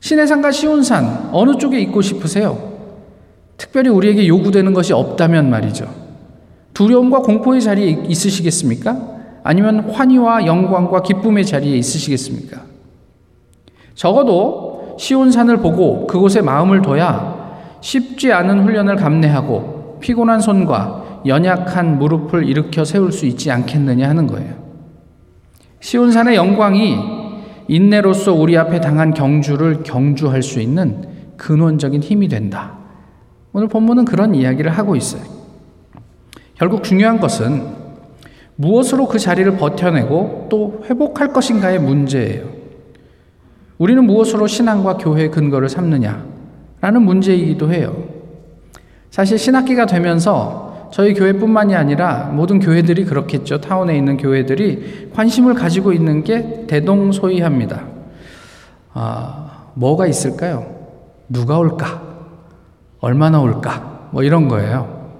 신의 0.00 0.26
산과 0.26 0.50
시온산 0.50 1.30
어느 1.32 1.56
쪽에 1.56 1.80
있고 1.80 2.02
싶으세요? 2.02 2.74
특별히 3.56 3.88
우리에게 3.88 4.26
요구되는 4.26 4.74
것이 4.74 4.92
없다면 4.92 5.48
말이죠. 5.48 5.88
두려움과 6.74 7.20
공포의 7.20 7.62
자리에 7.62 8.04
있으시겠습니까? 8.08 9.14
아니면 9.44 9.90
환희와 9.90 10.46
영광과 10.46 11.02
기쁨의 11.02 11.46
자리에 11.46 11.76
있으시겠습니까? 11.76 12.62
적어도 13.94 14.96
시온산을 14.98 15.58
보고 15.58 16.06
그곳에 16.06 16.40
마음을 16.40 16.82
둬야 16.82 17.78
쉽지 17.80 18.32
않은 18.32 18.64
훈련을 18.64 18.96
감내하고 18.96 19.98
피곤한 20.00 20.40
손과 20.40 21.22
연약한 21.26 21.98
무릎을 21.98 22.48
일으켜 22.48 22.84
세울 22.84 23.12
수 23.12 23.26
있지 23.26 23.50
않겠느냐 23.50 24.08
하는 24.08 24.26
거예요. 24.26 24.63
시온산의 25.84 26.34
영광이 26.34 26.96
인내로서 27.68 28.32
우리 28.32 28.56
앞에 28.56 28.80
당한 28.80 29.12
경주를 29.12 29.82
경주할 29.82 30.42
수 30.42 30.58
있는 30.58 31.04
근원적인 31.36 32.02
힘이 32.02 32.28
된다. 32.28 32.78
오늘 33.52 33.68
본문은 33.68 34.06
그런 34.06 34.34
이야기를 34.34 34.70
하고 34.70 34.96
있어요. 34.96 35.22
결국 36.54 36.84
중요한 36.84 37.20
것은 37.20 37.66
무엇으로 38.56 39.08
그 39.08 39.18
자리를 39.18 39.58
버텨내고 39.58 40.46
또 40.50 40.82
회복할 40.88 41.34
것인가의 41.34 41.80
문제예요. 41.80 42.48
우리는 43.76 44.02
무엇으로 44.06 44.46
신앙과 44.46 44.96
교회의 44.96 45.30
근거를 45.30 45.68
삼느냐라는 45.68 47.02
문제이기도 47.02 47.70
해요. 47.70 47.94
사실 49.10 49.38
신학기가 49.38 49.84
되면서 49.84 50.63
저희 50.94 51.12
교회뿐만이 51.12 51.74
아니라 51.74 52.30
모든 52.32 52.60
교회들이 52.60 53.04
그렇겠죠. 53.04 53.60
타운에 53.60 53.98
있는 53.98 54.16
교회들이 54.16 55.10
관심을 55.12 55.54
가지고 55.54 55.92
있는 55.92 56.22
게 56.22 56.66
대동소이합니다. 56.68 57.82
아, 58.92 59.64
뭐가 59.74 60.06
있을까요? 60.06 60.72
누가 61.28 61.58
올까? 61.58 62.00
얼마나 63.00 63.40
올까? 63.40 64.08
뭐 64.12 64.22
이런 64.22 64.46
거예요. 64.46 65.10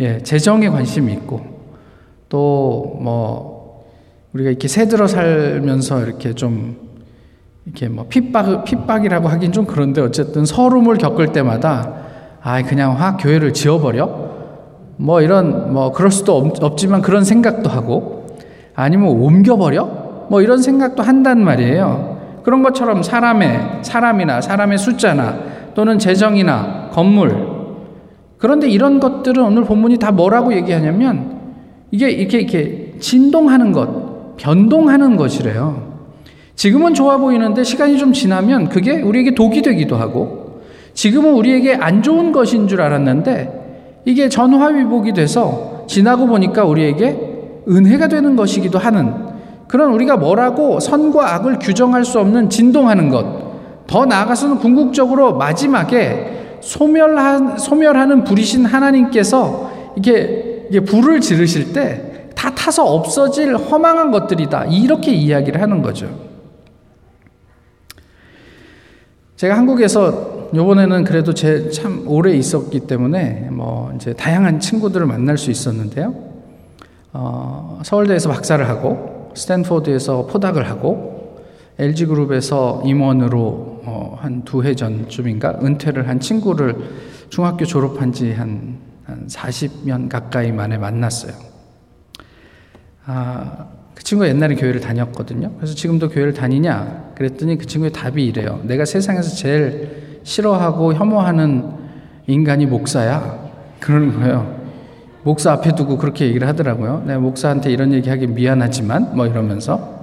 예, 0.00 0.18
재정에 0.18 0.68
관심이 0.68 1.14
있고, 1.14 1.40
또 2.28 2.98
뭐, 3.00 3.86
우리가 4.34 4.50
이렇게 4.50 4.68
새들어 4.68 5.06
살면서 5.06 6.04
이렇게 6.04 6.34
좀 6.34 6.76
이렇게 7.64 7.88
뭐 7.88 8.04
핍박, 8.06 8.66
핍박이라고 8.66 9.28
하긴 9.28 9.52
좀 9.52 9.64
그런데 9.64 10.02
어쨌든 10.02 10.44
서름을 10.44 10.98
겪을 10.98 11.32
때마다 11.32 12.02
아, 12.42 12.60
그냥 12.60 13.00
확 13.00 13.16
교회를 13.16 13.54
지어버려? 13.54 14.23
뭐 14.96 15.20
이런, 15.20 15.72
뭐 15.72 15.92
그럴 15.92 16.10
수도 16.10 16.36
없, 16.36 16.76
지만 16.76 17.02
그런 17.02 17.24
생각도 17.24 17.68
하고 17.68 18.26
아니면 18.74 19.08
옮겨버려? 19.08 20.26
뭐 20.28 20.42
이런 20.42 20.62
생각도 20.62 21.02
한단 21.02 21.42
말이에요. 21.44 22.40
그런 22.42 22.62
것처럼 22.62 23.02
사람의, 23.02 23.80
사람이나 23.82 24.40
사람의 24.40 24.78
숫자나 24.78 25.38
또는 25.74 25.98
재정이나 25.98 26.90
건물 26.92 27.54
그런데 28.38 28.68
이런 28.68 29.00
것들은 29.00 29.42
오늘 29.42 29.64
본문이 29.64 29.98
다 29.98 30.12
뭐라고 30.12 30.54
얘기하냐면 30.54 31.40
이게 31.90 32.10
이렇게 32.10 32.40
이렇게 32.40 32.94
진동하는 33.00 33.72
것, 33.72 34.36
변동하는 34.36 35.16
것이래요. 35.16 35.94
지금은 36.54 36.94
좋아 36.94 37.16
보이는데 37.16 37.64
시간이 37.64 37.98
좀 37.98 38.12
지나면 38.12 38.68
그게 38.68 39.00
우리에게 39.00 39.34
독이 39.34 39.62
되기도 39.62 39.96
하고 39.96 40.62
지금은 40.92 41.32
우리에게 41.32 41.74
안 41.74 42.02
좋은 42.02 42.32
것인 42.32 42.68
줄 42.68 42.80
알았는데 42.80 43.63
이게 44.04 44.28
전화위복이 44.28 45.12
돼서 45.12 45.84
지나고 45.86 46.26
보니까 46.26 46.64
우리에게 46.64 47.62
은혜가 47.68 48.08
되는 48.08 48.36
것이기도 48.36 48.78
하는 48.78 49.14
그런 49.68 49.92
우리가 49.92 50.16
뭐라고 50.16 50.80
선과 50.80 51.34
악을 51.34 51.58
규정할 51.58 52.04
수 52.04 52.20
없는 52.20 52.50
진동하는 52.50 53.08
것. 53.08 53.44
더 53.86 54.06
나아가서는 54.06 54.58
궁극적으로 54.58 55.36
마지막에 55.36 56.58
소멸한, 56.60 57.58
소멸하는 57.58 58.24
불이신 58.24 58.64
하나님께서 58.64 59.70
이게, 59.96 60.66
이게 60.70 60.80
불을 60.80 61.20
지르실 61.20 61.72
때 61.72 62.14
다 62.44 62.50
타서 62.54 62.84
없어질 62.84 63.56
허망한 63.56 64.10
것들이다. 64.10 64.66
이렇게 64.66 65.12
이야기를 65.12 65.62
하는 65.62 65.80
거죠. 65.80 66.10
제가 69.36 69.56
한국에서 69.56 70.33
요번에는 70.54 71.04
그래도 71.04 71.34
제 71.34 71.70
참 71.70 72.04
오래 72.06 72.34
있었기 72.36 72.80
때문에 72.80 73.48
뭐 73.50 73.92
이제 73.96 74.12
다양한 74.12 74.60
친구들을 74.60 75.04
만날 75.06 75.36
수 75.36 75.50
있었는데요. 75.50 76.14
어, 77.12 77.80
서울대에서 77.84 78.28
박사를 78.30 78.66
하고 78.68 79.32
스탠포드에서 79.34 80.26
포닥을 80.26 80.68
하고 80.68 81.44
LG그룹에서 81.78 82.82
임원으로 82.84 83.82
어, 83.84 84.18
한두 84.20 84.62
해 84.64 84.74
전쯤인가 84.74 85.58
은퇴를 85.62 86.08
한 86.08 86.20
친구를 86.20 86.76
중학교 87.30 87.64
졸업한 87.64 88.12
지한 88.12 88.78
한 89.04 89.26
40년 89.26 90.08
가까이 90.08 90.52
만에 90.52 90.78
만났어요. 90.78 91.32
아, 93.06 93.66
그 93.94 94.02
친구가 94.04 94.28
옛날에 94.28 94.54
교회를 94.54 94.80
다녔거든요. 94.80 95.52
그래서 95.56 95.74
지금도 95.74 96.08
교회를 96.10 96.32
다니냐? 96.32 97.12
그랬더니 97.16 97.58
그 97.58 97.66
친구의 97.66 97.92
답이 97.92 98.24
이래요. 98.24 98.60
내가 98.64 98.84
세상에서 98.84 99.34
제일 99.36 100.03
싫어하고 100.24 100.94
혐오하는 100.94 101.70
인간이 102.26 102.66
목사야. 102.66 103.44
그러는 103.78 104.18
거예요. 104.18 104.64
목사 105.22 105.52
앞에 105.52 105.74
두고 105.74 105.98
그렇게 105.98 106.26
얘기를 106.26 106.48
하더라고요. 106.48 107.04
내가 107.06 107.20
목사한테 107.20 107.70
이런 107.70 107.92
얘기하기 107.92 108.26
미안하지만 108.28 109.14
뭐 109.14 109.26
이러면서 109.26 109.94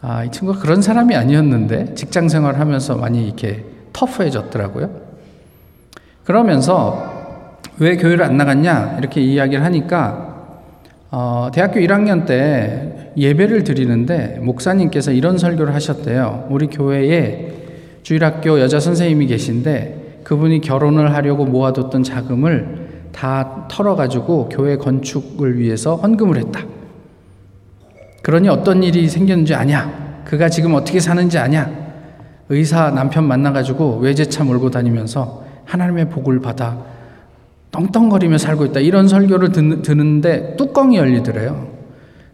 아, 0.00 0.24
이 0.24 0.30
친구가 0.30 0.60
그런 0.60 0.82
사람이 0.82 1.14
아니었는데 1.14 1.94
직장 1.94 2.28
생활을 2.28 2.58
하면서 2.60 2.96
많이 2.96 3.26
이렇게 3.26 3.64
터프해졌더라고요. 3.92 4.90
그러면서 6.24 7.24
왜 7.78 7.96
교회를 7.96 8.24
안 8.24 8.36
나갔냐 8.36 8.96
이렇게 8.98 9.20
이야기를 9.20 9.64
하니까 9.64 10.34
어, 11.10 11.48
대학교 11.52 11.80
1학년 11.80 12.26
때 12.26 13.12
예배를 13.16 13.64
드리는데 13.64 14.40
목사님께서 14.42 15.12
이런 15.12 15.38
설교를 15.38 15.74
하셨대요. 15.74 16.48
우리 16.50 16.66
교회에 16.66 17.63
주일학교 18.04 18.60
여자 18.60 18.78
선생님이 18.78 19.26
계신데 19.28 20.20
그분이 20.24 20.60
결혼을 20.60 21.14
하려고 21.14 21.46
모아뒀던 21.46 22.02
자금을 22.02 23.08
다 23.12 23.66
털어가지고 23.70 24.50
교회 24.50 24.76
건축을 24.76 25.58
위해서 25.58 25.96
헌금을 25.96 26.36
했다. 26.36 26.60
그러니 28.22 28.48
어떤 28.50 28.82
일이 28.82 29.08
생겼는지 29.08 29.54
아냐? 29.54 30.22
그가 30.26 30.50
지금 30.50 30.74
어떻게 30.74 31.00
사는지 31.00 31.38
아냐? 31.38 31.70
의사 32.50 32.90
남편 32.90 33.24
만나가지고 33.24 33.96
외제차 34.00 34.44
몰고 34.44 34.70
다니면서 34.70 35.42
하나님의 35.64 36.10
복을 36.10 36.40
받아 36.40 36.76
떵떵거리며 37.70 38.36
살고 38.36 38.66
있다. 38.66 38.80
이런 38.80 39.08
설교를 39.08 39.50
듣, 39.50 39.94
는 39.96 40.20
데 40.20 40.56
뚜껑이 40.56 40.98
열리더래요. 40.98 41.68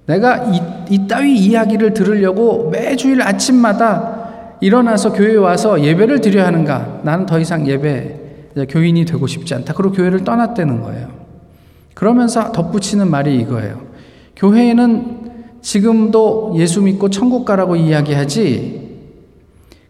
내가 0.07 0.51
이, 0.53 0.61
이 0.91 1.07
따위 1.07 1.37
이야기를 1.39 1.95
들으려고 1.95 2.71
매주일 2.71 3.23
아침마다 3.23 4.20
일어나서 4.61 5.13
교회에 5.13 5.37
와서 5.37 5.83
예배를 5.83 6.21
드려야 6.21 6.47
하는가? 6.47 7.01
나는 7.03 7.27
더 7.27 7.39
이상 7.39 7.67
예배 7.67 8.21
교인이 8.69 9.05
되고 9.05 9.27
싶지 9.27 9.55
않다. 9.55 9.75
그리고 9.75 9.93
교회를 9.95 10.25
떠났다는 10.25 10.83
거예요. 10.83 11.09
그러면서 11.95 12.53
덧붙이는 12.53 13.11
말이 13.11 13.39
이거예요. 13.39 13.81
교회는 14.37 15.31
지금도 15.63 16.55
예수 16.57 16.83
믿고 16.83 17.11
천국 17.11 17.45
가라고 17.45 17.77
이야기하지. 17.77 18.91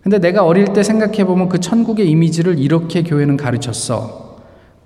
근데 0.02 0.18
내가 0.18 0.44
어릴 0.44 0.72
때 0.72 0.82
생각해 0.82 1.24
보면 1.24 1.48
그 1.48 1.60
천국의 1.60 2.08
이미지를 2.08 2.58
이렇게 2.58 3.02
교회는 3.02 3.36
가르쳤어. 3.36 4.38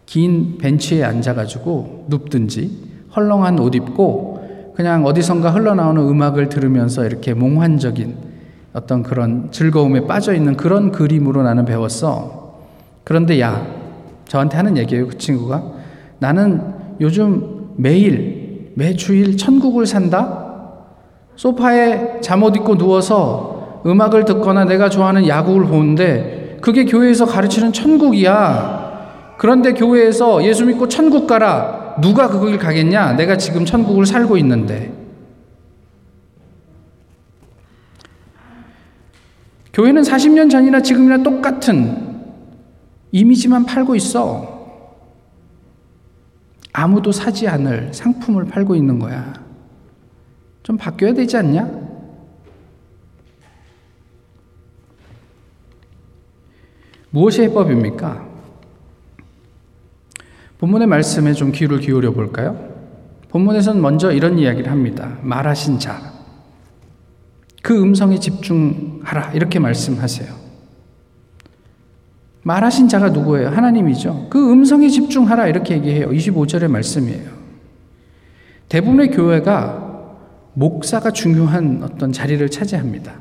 긴 0.07 0.59
벤치에 0.59 1.03
앉아가지고 1.03 2.07
눕든지 2.09 2.71
헐렁한 3.17 3.59
옷 3.59 3.75
입고 3.75 4.73
그냥 4.75 5.07
어디선가 5.07 5.51
흘러나오는 5.51 6.03
음악을 6.03 6.49
들으면서 6.49 7.07
이렇게 7.07 7.33
몽환적인 7.33 8.34
어떤 8.75 9.05
그런 9.05 9.49
즐거움에 9.53 10.05
빠져 10.05 10.35
있는 10.35 10.57
그런 10.57 10.91
그림으로 10.91 11.45
나는 11.45 11.65
배웠어. 11.65 12.59
그런데 13.05 13.41
야, 13.41 13.65
저한테 14.27 14.57
하는 14.57 14.77
얘기예요, 14.77 15.07
그 15.07 15.17
친구가. 15.17 15.63
나는 16.19 16.61
요즘 17.01 17.71
매일, 17.77 18.73
매주일 18.75 19.37
천국을 19.37 19.87
산다? 19.87 20.45
소파에 21.37 22.21
잠옷 22.21 22.57
입고 22.57 22.77
누워서 22.77 23.83
음악을 23.87 24.25
듣거나 24.25 24.65
내가 24.65 24.89
좋아하는 24.89 25.29
야구를 25.29 25.67
보는데 25.67 26.59
그게 26.61 26.85
교회에서 26.85 27.27
가르치는 27.27 27.73
천국이야. 27.73 29.35
그런데 29.39 29.73
교회에서 29.73 30.43
예수 30.45 30.65
믿고 30.65 30.89
천국 30.89 31.29
가라. 31.29 31.97
누가 32.01 32.29
그길 32.29 32.59
가겠냐? 32.59 33.13
내가 33.13 33.37
지금 33.37 33.65
천국을 33.65 34.05
살고 34.05 34.37
있는데. 34.39 35.04
교회는 39.75 40.03
40년 40.03 40.49
전이나 40.49 40.81
지금이나 40.81 41.23
똑같은 41.25 42.15
이미지만 43.11 43.67
팔고 43.67 43.97
있어. 43.97 44.55
아무도 46.73 47.11
사지 47.11 47.49
않을 47.49 47.93
상품을 47.93 48.45
팔고 48.47 48.77
있는 48.77 49.01
거야. 49.01 49.33
좀 50.63 50.77
바뀌어야 50.77 51.13
되지 51.13 51.37
않냐? 51.37 51.69
무엇이 57.11 57.43
해법입니까? 57.43 58.29
본문의 60.59 60.87
말씀에 60.87 61.33
좀 61.33 61.51
귀를 61.51 61.81
기울여 61.81 62.13
볼까요? 62.13 62.73
본문에서는 63.29 63.83
먼저 63.83 64.13
이런 64.13 64.39
이야기를 64.39 64.71
합니다. 64.71 65.19
말하신 65.23 65.81
자. 65.81 66.14
그 67.65 67.81
음성에 67.81 68.19
집중하라. 68.19 69.33
이렇게 69.33 69.59
말씀하세요. 69.59 70.29
말하신 72.43 72.89
자가 72.89 73.09
누구예요? 73.09 73.49
하나님이죠. 73.49 74.27
그 74.29 74.53
음성에 74.53 74.91
집중하라. 74.91 75.47
이렇게 75.47 75.73
얘기해요. 75.77 76.11
25절의 76.11 76.69
말씀이에요. 76.69 77.31
대부분의 78.69 79.13
교회가 79.13 79.83
목사가 80.53 81.11
중요한 81.11 81.81
어떤 81.83 82.13
자리를 82.13 82.47
차지합니다. 82.51 83.15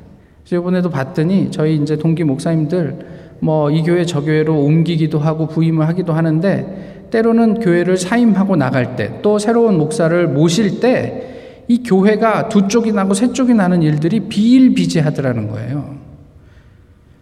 이번에도 0.52 0.90
봤더니 0.90 1.50
저희 1.50 1.76
이제 1.76 1.96
동기 1.96 2.24
목사님들 2.24 3.38
뭐 3.40 3.70
이 3.70 3.82
교회 3.82 4.04
저 4.04 4.20
교회로 4.20 4.62
옮기기도 4.62 5.18
하고 5.18 5.48
부임을 5.48 5.88
하기도 5.88 6.12
하는데 6.12 7.08
때로는 7.10 7.60
교회를 7.60 7.96
사임하고 7.96 8.56
나갈 8.56 8.94
때 8.94 9.20
또 9.22 9.38
새로운 9.38 9.78
목사를 9.78 10.28
모실 10.28 10.80
때 10.80 11.33
이 11.68 11.82
교회가 11.82 12.48
두 12.48 12.68
쪽이 12.68 12.92
나고 12.92 13.14
세 13.14 13.32
쪽이 13.32 13.54
나는 13.54 13.82
일들이 13.82 14.20
비일비재하더라는 14.20 15.48
거예요. 15.48 15.96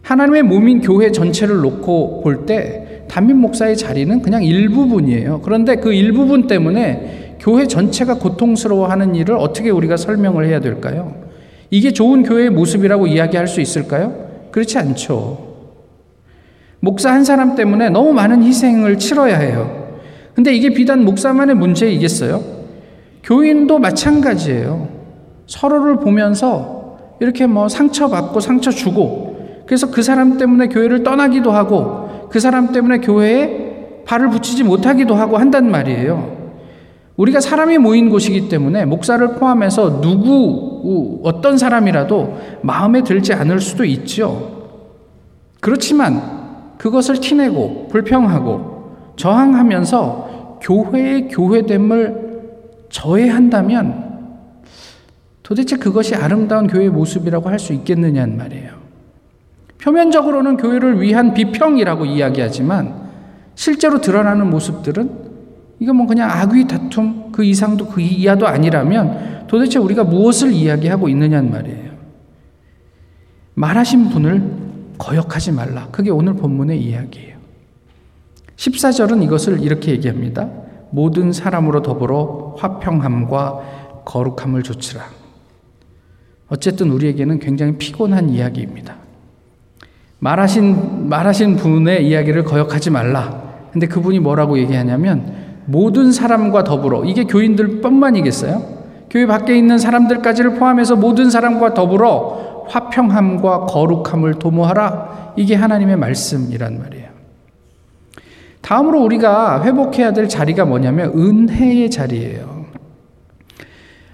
하나님의 0.03 0.43
몸인 0.43 0.81
교회 0.81 1.13
전체를 1.13 1.61
놓고 1.61 2.23
볼 2.23 2.47
때 2.47 3.05
담임 3.09 3.39
목사의 3.39 3.77
자리는 3.77 4.23
그냥 4.23 4.43
일부분이에요. 4.43 5.43
그런데 5.43 5.77
그 5.77 5.93
일부분 5.93 6.47
때문에 6.47 7.37
교회 7.41 7.67
전체가 7.67 8.15
고통스러워하는 8.15 9.15
일을 9.15 9.37
어떻게 9.37 9.71
우리가 9.71 9.97
설명을 9.97 10.47
해야 10.47 10.61
될까요? 10.61 11.15
이게 11.71 11.93
좋은 11.93 12.23
교회의 12.23 12.51
모습이라고 12.51 13.07
이야기할 13.07 13.47
수 13.49 13.61
있을까요? 13.61 14.15
그렇지 14.51 14.79
않죠. 14.79 15.53
목사 16.81 17.13
한 17.13 17.25
사람 17.25 17.55
때문에 17.55 17.91
너무 17.91 18.13
많은 18.13 18.43
희생을 18.43 18.99
치러야 18.99 19.39
해요. 19.39 19.97
근데 20.35 20.55
이게 20.55 20.71
비단 20.71 21.05
목사만의 21.05 21.55
문제이겠어요? 21.57 22.62
교인도 23.23 23.79
마찬가지예요. 23.79 24.89
서로를 25.47 25.97
보면서 25.97 26.99
이렇게 27.21 27.47
뭐 27.47 27.69
상처받고 27.69 28.41
상처 28.41 28.71
주고 28.71 29.63
그래서 29.67 29.91
그 29.91 30.03
사람 30.03 30.39
때문에 30.39 30.69
교회를 30.69 31.03
떠나기도 31.03 31.53
하고 31.53 32.29
그 32.31 32.41
사람 32.41 32.73
때문에 32.73 32.99
교회에 32.99 34.03
발을 34.05 34.31
붙이지 34.31 34.65
못하기도 34.65 35.15
하고 35.15 35.37
한단 35.37 35.71
말이에요. 35.71 36.43
우리가 37.17 37.41
사람이 37.41 37.79
모인 37.79 38.11
곳이기 38.11 38.49
때문에 38.49 38.85
목사를 38.87 39.27
포함해서 39.37 40.01
누구 40.01 41.21
어떤 41.23 41.59
사람이라도 41.59 42.39
마음에 42.63 43.03
들지 43.05 43.33
않을 43.35 43.61
수도 43.61 43.85
있죠. 43.85 44.51
그렇지만 45.61 46.21
그것을 46.79 47.21
티내고 47.21 47.89
불평하고 47.89 49.13
저항하면서 49.17 50.59
교회의 50.63 51.29
교회됨을 51.29 52.32
저해한다면 52.93 54.13
도대체 55.43 55.77
그것이 55.77 56.15
아름다운 56.15 56.69
교회의 56.69 56.91
모습이라고 56.91 57.49
할 57.49 57.59
수 57.59 57.73
있겠느냐는 57.73 58.37
말이에요. 58.37 58.81
표면적으로는 59.83 60.57
교회를 60.59 61.01
위한 61.01 61.35
비평이라고 61.35 62.05
이야기하지만 62.05 63.11
실제로 63.57 64.01
드러나는 64.01 64.49
모습들은 64.49 65.11
이거 65.81 65.93
뭐 65.93 66.07
그냥 66.07 66.31
악의 66.31 66.69
다툼 66.69 67.33
그 67.33 67.43
이상도 67.43 67.89
그 67.89 68.01
이하도 68.01 68.47
아니라면 68.47 69.47
도대체 69.49 69.81
우리가 69.81 70.05
무엇을 70.05 70.53
이야기하고 70.53 71.09
있느냐는 71.09 71.51
말이에요. 71.51 71.93
말하신 73.55 74.11
분을 74.11 74.43
거역하지 74.99 75.53
말라. 75.53 75.89
그게 75.91 76.11
오늘 76.11 76.35
본문의 76.35 76.81
이야기예요. 76.81 77.37
14절은 78.57 79.23
이것을 79.25 79.61
이렇게 79.61 79.91
얘기합니다. 79.91 80.49
모든 80.93 81.33
사람으로 81.33 81.83
더불어 81.83 82.55
화평함과 82.59 84.03
거룩함을 84.05 84.63
조치라. 84.63 85.03
어쨌든 86.49 86.91
우리에게는 86.91 87.39
굉장히 87.39 87.77
피곤한 87.79 88.29
이야기입니다. 88.29 88.97
말하신, 90.19 91.09
말하신 91.09 91.57
분의 91.57 92.07
이야기를 92.07 92.45
거역하지 92.45 92.91
말라. 92.91 93.43
근데 93.73 93.87
그분이 93.89 94.21
뭐라고 94.21 94.59
얘기하냐면 94.59 95.35
모든 95.65 96.13
사람과 96.13 96.63
더불어 96.63 97.05
이게 97.05 97.25
교인들 97.25 97.81
뿐만이겠어요? 97.81 98.83
교회 99.09 99.27
밖에 99.27 99.57
있는 99.57 99.79
사람들까지를 99.79 100.57
포함해서 100.59 100.97
모든 100.97 101.31
사람과 101.31 101.75
더불어 101.75 102.67
화평함과 102.69 103.67
거룩함을 103.67 104.35
도모하라. 104.35 105.35
이게 105.37 105.55
하나님의 105.55 105.97
말씀이란 105.97 106.79
말이에요. 106.79 107.02
다음으로 108.63 109.03
우리가 109.03 109.65
회복해야 109.65 110.13
될 110.13 110.29
자리가 110.29 110.65
뭐냐면 110.65 111.13
은혜의 111.15 111.91
자리예요. 111.91 112.63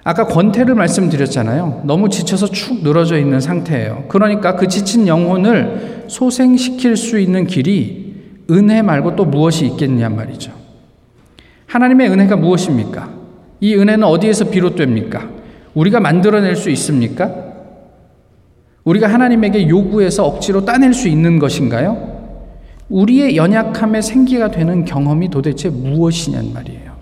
아까 0.02 0.26
권태를 0.26 0.74
말씀드렸잖아요. 0.74 1.82
너무 1.84 2.08
지쳐서 2.08 2.46
축 2.46 2.82
늘어져 2.82 3.18
있는 3.18 3.40
상태예요. 3.40 4.06
그러니까 4.08 4.56
그 4.56 4.66
지친 4.66 5.06
영혼을 5.06 6.04
소생시킬 6.08 6.96
수 6.96 7.18
있는 7.18 7.46
길이 7.46 8.14
은혜 8.50 8.80
말고 8.80 9.16
또 9.16 9.26
무엇이 9.26 9.66
있겠냐 9.66 10.08
말이죠. 10.08 10.50
하나님의 11.66 12.08
은혜가 12.10 12.36
무엇입니까? 12.36 13.10
이 13.60 13.74
은혜는 13.74 14.04
어디에서 14.04 14.46
비롯됩니까? 14.46 15.28
우리가 15.74 16.00
만들어낼 16.00 16.56
수 16.56 16.70
있습니까? 16.70 17.30
우리가 18.84 19.08
하나님에게 19.08 19.68
요구해서 19.68 20.24
억지로 20.24 20.64
따낼 20.64 20.94
수 20.94 21.08
있는 21.08 21.38
것인가요? 21.38 22.17
우리의 22.88 23.36
연약함의 23.36 24.02
생기가 24.02 24.50
되는 24.50 24.84
경험이 24.84 25.28
도대체 25.28 25.68
무엇이냔 25.68 26.52
말이에요. 26.52 26.92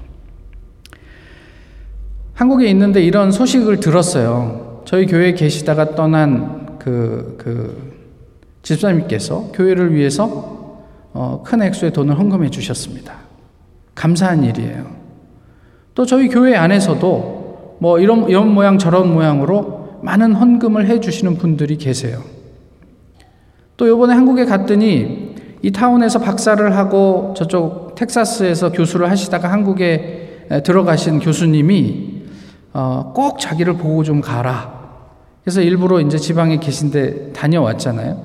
한국에 2.34 2.68
있는데 2.68 3.02
이런 3.02 3.30
소식을 3.30 3.80
들었어요. 3.80 4.82
저희 4.84 5.06
교회에 5.06 5.34
계시다가 5.34 5.94
떠난 5.94 6.78
그, 6.78 7.36
그, 7.38 7.96
집사님께서 8.62 9.52
교회를 9.54 9.94
위해서 9.94 10.84
어, 11.12 11.42
큰 11.44 11.62
액수의 11.62 11.92
돈을 11.92 12.18
헌금해 12.18 12.50
주셨습니다. 12.50 13.14
감사한 13.94 14.44
일이에요. 14.44 14.86
또 15.94 16.04
저희 16.04 16.28
교회 16.28 16.54
안에서도 16.56 17.76
뭐 17.78 17.98
이런, 17.98 18.28
이런 18.28 18.52
모양 18.52 18.76
저런 18.76 19.12
모양으로 19.14 20.00
많은 20.02 20.34
헌금을 20.34 20.86
해 20.88 21.00
주시는 21.00 21.38
분들이 21.38 21.78
계세요. 21.78 22.22
또 23.76 23.88
요번에 23.88 24.14
한국에 24.14 24.44
갔더니 24.44 25.25
이 25.66 25.72
타운에서 25.72 26.20
박사를 26.20 26.76
하고 26.76 27.34
저쪽 27.36 27.96
텍사스에서 27.96 28.70
교수를 28.70 29.10
하시다가 29.10 29.50
한국에 29.50 30.46
들어가신 30.62 31.18
교수님이 31.18 32.22
어, 32.72 33.10
꼭 33.12 33.40
자기를 33.40 33.72
보고 33.76 34.04
좀 34.04 34.20
가라. 34.20 34.72
그래서 35.42 35.60
일부러 35.62 36.00
이제 36.00 36.18
지방에 36.18 36.58
계신데 36.58 37.32
다녀왔잖아요. 37.32 38.16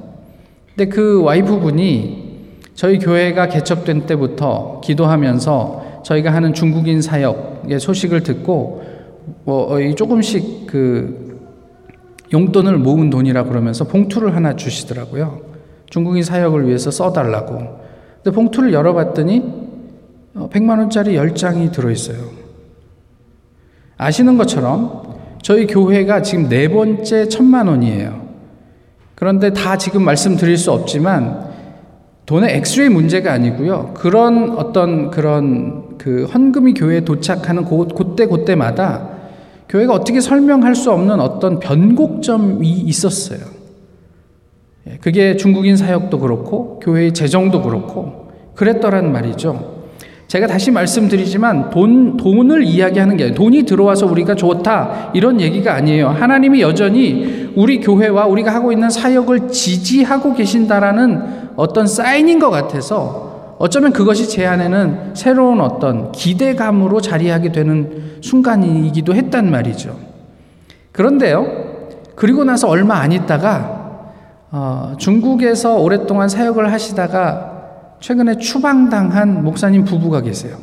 근데 0.75 0.87
그 0.91 1.23
와이프분이 1.23 2.59
저희 2.75 2.99
교회가 2.99 3.49
개척된 3.49 4.05
때부터 4.05 4.79
기도하면서 4.83 6.03
저희가 6.03 6.31
하는 6.31 6.53
중국인 6.53 7.01
사역의 7.01 7.79
소식을 7.79 8.21
듣고 8.21 8.83
뭐 9.45 9.73
어, 9.73 9.95
조금씩 9.95 10.67
그 10.67 11.39
용돈을 12.31 12.77
모은 12.77 13.09
돈이라 13.09 13.45
그러면서 13.45 13.85
봉투를 13.85 14.35
하나 14.35 14.55
주시더라고요. 14.55 15.50
중국인 15.91 16.23
사역을 16.23 16.67
위해서 16.67 16.89
써달라고. 16.89 17.79
근데 18.23 18.35
봉투를 18.35 18.73
열어봤더니 18.73 19.43
100만 20.35 20.77
어, 20.77 20.79
원짜리 20.79 21.15
10장이 21.15 21.71
들어있어요. 21.71 22.17
아시는 23.97 24.37
것처럼 24.37 25.19
저희 25.41 25.67
교회가 25.67 26.21
지금 26.21 26.47
네 26.47 26.69
번째 26.69 27.27
천만 27.27 27.67
원이에요. 27.67 28.21
그런데 29.15 29.51
다 29.51 29.77
지금 29.77 30.03
말씀드릴 30.03 30.57
수 30.57 30.71
없지만 30.71 31.51
돈의 32.25 32.55
액수의 32.55 32.89
문제가 32.89 33.33
아니고요. 33.33 33.93
그런 33.93 34.51
어떤 34.57 35.11
그런 35.11 35.97
그 35.97 36.23
헌금이 36.23 36.73
교회에 36.73 37.01
도착하는 37.01 37.65
그때 37.65 38.27
그때마다 38.27 39.09
교회가 39.67 39.93
어떻게 39.93 40.21
설명할 40.21 40.73
수 40.73 40.89
없는 40.91 41.19
어떤 41.19 41.59
변곡점이 41.59 42.67
있었어요. 42.67 43.60
예, 44.87 44.97
그게 45.01 45.35
중국인 45.37 45.77
사역도 45.77 46.19
그렇고 46.19 46.79
교회의 46.79 47.13
재정도 47.13 47.61
그렇고 47.61 48.31
그랬더란 48.55 49.11
말이죠. 49.11 49.81
제가 50.27 50.47
다시 50.47 50.71
말씀드리지만 50.71 51.71
돈, 51.71 52.15
돈을 52.15 52.63
이야기하는 52.63 53.17
게 53.17 53.23
아니에요. 53.25 53.35
돈이 53.35 53.63
들어와서 53.63 54.05
우리가 54.05 54.35
좋다. 54.35 55.11
이런 55.13 55.41
얘기가 55.41 55.73
아니에요. 55.73 56.07
하나님이 56.07 56.61
여전히 56.61 57.51
우리 57.57 57.81
교회와 57.81 58.27
우리가 58.27 58.53
하고 58.53 58.71
있는 58.71 58.89
사역을 58.89 59.49
지지하고 59.49 60.33
계신다라는 60.33 61.21
어떤 61.57 61.85
사인인 61.85 62.39
것 62.39 62.49
같아서 62.49 63.57
어쩌면 63.59 63.91
그것이 63.91 64.29
제 64.29 64.45
안에는 64.45 65.15
새로운 65.15 65.59
어떤 65.59 66.13
기대감으로 66.13 67.01
자리하게 67.01 67.51
되는 67.51 68.19
순간이기도 68.21 69.13
했단 69.13 69.51
말이죠. 69.51 69.97
그런데요. 70.93 71.45
그리고 72.15 72.45
나서 72.45 72.69
얼마 72.69 72.95
안 72.95 73.11
있다가 73.11 73.80
어, 74.51 74.95
중국에서 74.97 75.77
오랫동안 75.77 76.27
사역을 76.27 76.71
하시다가 76.71 77.95
최근에 78.01 78.37
추방당한 78.37 79.43
목사님 79.43 79.85
부부가 79.85 80.21
계세요. 80.21 80.57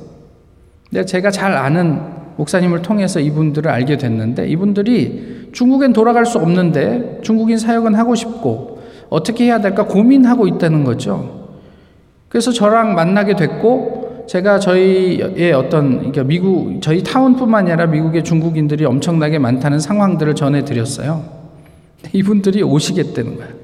제가 1.07 1.31
잘 1.31 1.57
아는 1.57 2.01
목사님을 2.37 2.83
통해서 2.83 3.19
이분들을 3.19 3.71
알게 3.71 3.97
됐는데 3.97 4.47
이분들이 4.49 5.51
중국엔 5.53 5.93
돌아갈 5.93 6.27
수 6.27 6.39
없는데 6.39 7.21
중국인 7.23 7.59
사역은 7.59 7.95
하고 7.95 8.15
싶고 8.15 8.83
어떻게 9.09 9.45
해야 9.45 9.61
될까 9.61 9.87
고민하고 9.87 10.47
있다는 10.47 10.85
거죠. 10.85 11.49
그래서 12.29 12.53
저랑 12.53 12.95
만나게 12.95 13.37
됐고 13.37 14.27
제가 14.29 14.59
저희의 14.59 15.53
어떤 15.55 15.99
그러니까 15.99 16.25
미국 16.25 16.83
저희 16.83 17.03
타운뿐만 17.03 17.67
아니라 17.67 17.87
미국의 17.87 18.23
중국인들이 18.23 18.85
엄청나게 18.85 19.39
많다는 19.39 19.79
상황들을 19.79 20.35
전해 20.35 20.65
드렸어요. 20.65 21.25
이분들이 22.13 22.63
오시겠다는 22.63 23.37
거예요. 23.37 23.58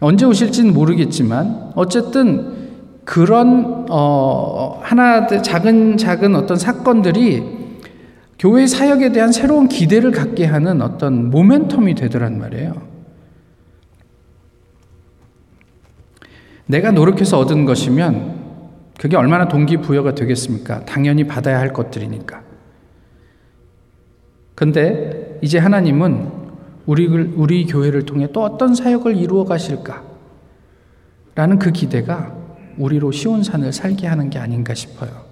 언제 0.00 0.26
오실지는 0.26 0.74
모르겠지만 0.74 1.72
어쨌든 1.74 2.66
그런 3.04 3.86
어 3.88 4.80
하나 4.82 5.26
작은 5.26 5.96
작은 5.96 6.34
어떤 6.34 6.56
사건들이 6.56 7.56
교회 8.38 8.66
사역에 8.66 9.12
대한 9.12 9.32
새로운 9.32 9.68
기대를 9.68 10.10
갖게 10.10 10.44
하는 10.44 10.82
어떤 10.82 11.30
모멘텀이 11.30 11.96
되더란 11.96 12.38
말이에요. 12.38 12.74
내가 16.66 16.90
노력해서 16.90 17.38
얻은 17.38 17.64
것이면 17.64 18.34
그게 19.00 19.16
얼마나 19.16 19.48
동기부여가 19.48 20.14
되겠습니까? 20.14 20.84
당연히 20.84 21.26
받아야 21.26 21.58
할 21.58 21.72
것들이니까. 21.72 22.42
근데 24.54 25.38
이제 25.42 25.58
하나님은 25.58 26.35
우리, 26.86 27.06
우리 27.06 27.66
교회를 27.66 28.04
통해 28.04 28.28
또 28.32 28.42
어떤 28.42 28.74
사역을 28.74 29.16
이루어 29.16 29.44
가실까? 29.44 30.04
라는 31.34 31.58
그 31.58 31.72
기대가 31.72 32.34
우리로 32.78 33.10
시온산을 33.10 33.72
살게 33.72 34.06
하는 34.06 34.30
게 34.30 34.38
아닌가 34.38 34.74
싶어요. 34.74 35.26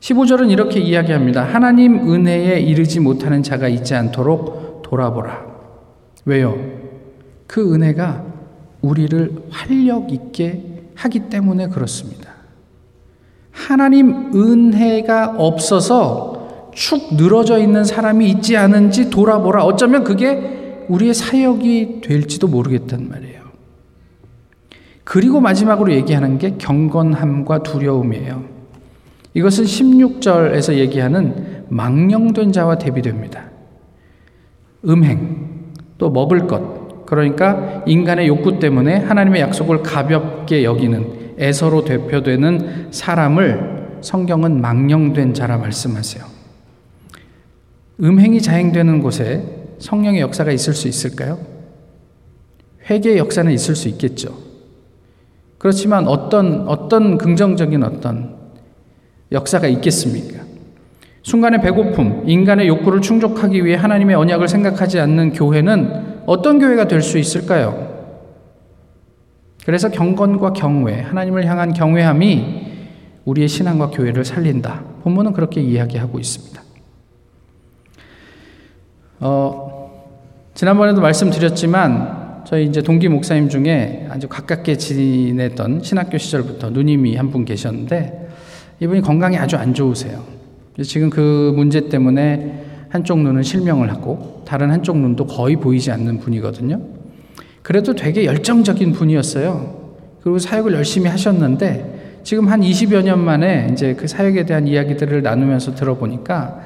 15절은 0.00 0.50
이렇게 0.50 0.80
이야기합니다. 0.80 1.44
하나님 1.44 2.12
은혜에 2.12 2.60
이르지 2.60 3.00
못하는 3.00 3.42
자가 3.42 3.68
있지 3.68 3.94
않도록 3.94 4.82
돌아보라. 4.82 5.44
왜요? 6.24 6.56
그 7.46 7.74
은혜가 7.74 8.24
우리를 8.82 9.44
활력 9.50 10.12
있게 10.12 10.90
하기 10.94 11.28
때문에 11.28 11.68
그렇습니다. 11.68 12.30
하나님 13.50 14.32
은혜가 14.34 15.36
없어서 15.38 16.39
축 16.72 17.14
늘어져 17.14 17.58
있는 17.58 17.84
사람이 17.84 18.28
있지 18.30 18.56
않은지 18.56 19.10
돌아보라. 19.10 19.64
어쩌면 19.64 20.04
그게 20.04 20.84
우리의 20.88 21.14
사역이 21.14 22.00
될지도 22.02 22.48
모르겠단 22.48 23.08
말이에요. 23.08 23.40
그리고 25.04 25.40
마지막으로 25.40 25.92
얘기하는 25.92 26.38
게 26.38 26.56
경건함과 26.56 27.62
두려움이에요. 27.62 28.44
이것은 29.34 29.64
16절에서 29.64 30.74
얘기하는 30.74 31.64
망령된 31.68 32.52
자와 32.52 32.78
대비됩니다. 32.78 33.50
음행, 34.86 35.72
또 35.98 36.10
먹을 36.10 36.46
것, 36.46 37.06
그러니까 37.06 37.82
인간의 37.86 38.28
욕구 38.28 38.58
때문에 38.58 38.98
하나님의 38.98 39.42
약속을 39.42 39.82
가볍게 39.82 40.64
여기는 40.64 41.34
에서로 41.38 41.84
대표되는 41.84 42.88
사람을 42.90 43.98
성경은 44.00 44.60
망령된 44.60 45.34
자라 45.34 45.56
말씀하세요. 45.58 46.39
음행이 48.02 48.40
자행되는 48.40 49.02
곳에 49.02 49.44
성령의 49.78 50.20
역사가 50.20 50.52
있을 50.52 50.74
수 50.74 50.88
있을까요? 50.88 51.38
회개의 52.88 53.18
역사는 53.18 53.52
있을 53.52 53.76
수 53.76 53.88
있겠죠. 53.88 54.34
그렇지만 55.58 56.08
어떤, 56.08 56.66
어떤 56.66 57.18
긍정적인 57.18 57.82
어떤 57.82 58.36
역사가 59.32 59.66
있겠습니까? 59.68 60.44
순간의 61.22 61.60
배고픔, 61.60 62.24
인간의 62.26 62.66
욕구를 62.68 63.02
충족하기 63.02 63.64
위해 63.64 63.76
하나님의 63.76 64.16
언약을 64.16 64.48
생각하지 64.48 64.98
않는 65.00 65.34
교회는 65.34 66.22
어떤 66.26 66.58
교회가 66.58 66.88
될 66.88 67.02
수 67.02 67.18
있을까요? 67.18 67.88
그래서 69.66 69.90
경건과 69.90 70.54
경외, 70.54 71.02
하나님을 71.02 71.44
향한 71.44 71.74
경외함이 71.74 72.66
우리의 73.26 73.46
신앙과 73.46 73.90
교회를 73.90 74.24
살린다. 74.24 74.82
본문은 75.02 75.34
그렇게 75.34 75.60
이야기하고 75.60 76.18
있습니다. 76.18 76.62
어, 79.20 79.90
지난번에도 80.54 81.00
말씀드렸지만 81.00 82.42
저희 82.46 82.64
이제 82.64 82.80
동기 82.82 83.08
목사님 83.08 83.48
중에 83.48 84.06
아주 84.10 84.28
가깝게 84.28 84.76
지냈던 84.76 85.82
신학교 85.82 86.16
시절부터 86.18 86.70
누님이 86.70 87.16
한 87.16 87.30
분 87.30 87.44
계셨는데 87.44 88.28
이분이 88.80 89.02
건강이 89.02 89.36
아주 89.36 89.56
안 89.56 89.74
좋으세요. 89.74 90.22
지금 90.82 91.10
그 91.10 91.52
문제 91.54 91.88
때문에 91.88 92.64
한쪽 92.88 93.20
눈은 93.20 93.42
실명을 93.42 93.90
하고 93.90 94.42
다른 94.46 94.70
한쪽 94.70 94.96
눈도 94.96 95.26
거의 95.26 95.56
보이지 95.56 95.90
않는 95.92 96.18
분이거든요. 96.20 96.80
그래도 97.62 97.94
되게 97.94 98.24
열정적인 98.24 98.92
분이었어요. 98.92 99.80
그리고 100.22 100.38
사역을 100.38 100.72
열심히 100.72 101.08
하셨는데 101.10 102.20
지금 102.24 102.48
한 102.48 102.62
20여 102.62 103.02
년 103.04 103.22
만에 103.22 103.68
이제 103.70 103.94
그 103.94 104.08
사역에 104.08 104.44
대한 104.46 104.66
이야기들을 104.66 105.22
나누면서 105.22 105.74
들어보니까 105.74 106.60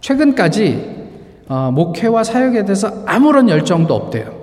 최근까지 0.00 1.01
어, 1.48 1.70
목회와 1.72 2.24
사역에 2.24 2.64
대해서 2.64 3.02
아무런 3.06 3.48
열정도 3.48 3.94
없대요. 3.94 4.42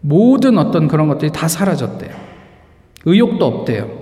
모든 0.00 0.58
어떤 0.58 0.88
그런 0.88 1.08
것들이 1.08 1.32
다 1.32 1.48
사라졌대요. 1.48 2.10
의욕도 3.04 3.44
없대요. 3.44 3.98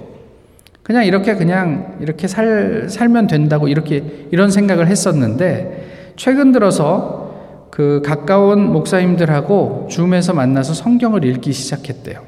그냥 0.82 1.04
이렇게 1.04 1.34
그냥 1.34 1.96
이렇게 2.00 2.28
살, 2.28 2.88
살면 2.88 3.26
된다고 3.26 3.66
이렇게 3.68 4.28
이런 4.30 4.50
생각을 4.50 4.86
했었는데 4.86 6.12
최근 6.16 6.52
들어서 6.52 7.26
그 7.70 8.00
가까운 8.04 8.72
목사님들하고 8.72 9.88
줌에서 9.90 10.32
만나서 10.32 10.74
성경을 10.74 11.24
읽기 11.24 11.52
시작했대요. 11.52 12.22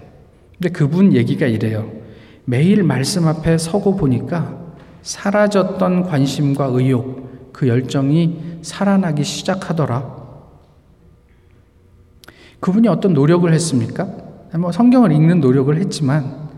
근데 0.54 0.70
그분 0.70 1.14
얘기가 1.14 1.46
이래요. 1.46 1.90
매일 2.44 2.82
말씀 2.82 3.26
앞에 3.26 3.58
서고 3.58 3.96
보니까 3.96 4.56
사라졌던 5.02 6.04
관심과 6.04 6.70
의욕, 6.72 7.27
그 7.58 7.66
열정이 7.66 8.60
살아나기 8.62 9.24
시작하더라. 9.24 10.16
그분이 12.60 12.86
어떤 12.86 13.14
노력을 13.14 13.52
했습니까? 13.52 14.08
뭐 14.56 14.70
성경을 14.70 15.10
읽는 15.10 15.40
노력을 15.40 15.76
했지만 15.76 16.50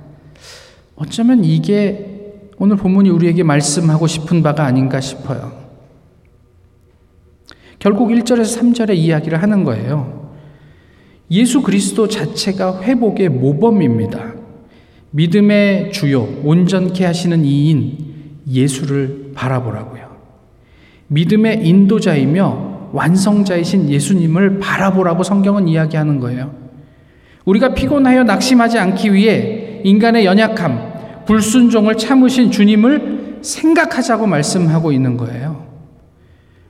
어쩌면 0.96 1.42
이게 1.42 2.42
오늘 2.58 2.76
본문이 2.76 3.08
우리에게 3.08 3.42
말씀하고 3.44 4.06
싶은 4.06 4.42
바가 4.42 4.66
아닌가 4.66 5.00
싶어요. 5.00 5.52
결국 7.78 8.10
1절에서 8.10 8.60
3절의 8.60 8.96
이야기를 8.96 9.40
하는 9.40 9.64
거예요. 9.64 10.34
예수 11.30 11.62
그리스도 11.62 12.08
자체가 12.08 12.82
회복의 12.82 13.30
모범입니다. 13.30 14.34
믿음의 15.12 15.92
주요, 15.92 16.28
온전케 16.44 17.06
하시는 17.06 17.42
이인 17.42 18.42
예수를 18.46 19.32
바라보라고요. 19.34 20.09
믿음의 21.12 21.66
인도자이며 21.66 22.90
완성자이신 22.92 23.90
예수님을 23.90 24.60
바라보라고 24.60 25.22
성경은 25.22 25.66
이야기하는 25.66 26.20
거예요. 26.20 26.52
우리가 27.44 27.74
피곤하여 27.74 28.24
낙심하지 28.24 28.78
않기 28.78 29.12
위해 29.12 29.80
인간의 29.82 30.24
연약함, 30.24 31.24
불순종을 31.26 31.96
참으신 31.96 32.50
주님을 32.50 33.38
생각하자고 33.42 34.26
말씀하고 34.26 34.92
있는 34.92 35.16
거예요. 35.16 35.66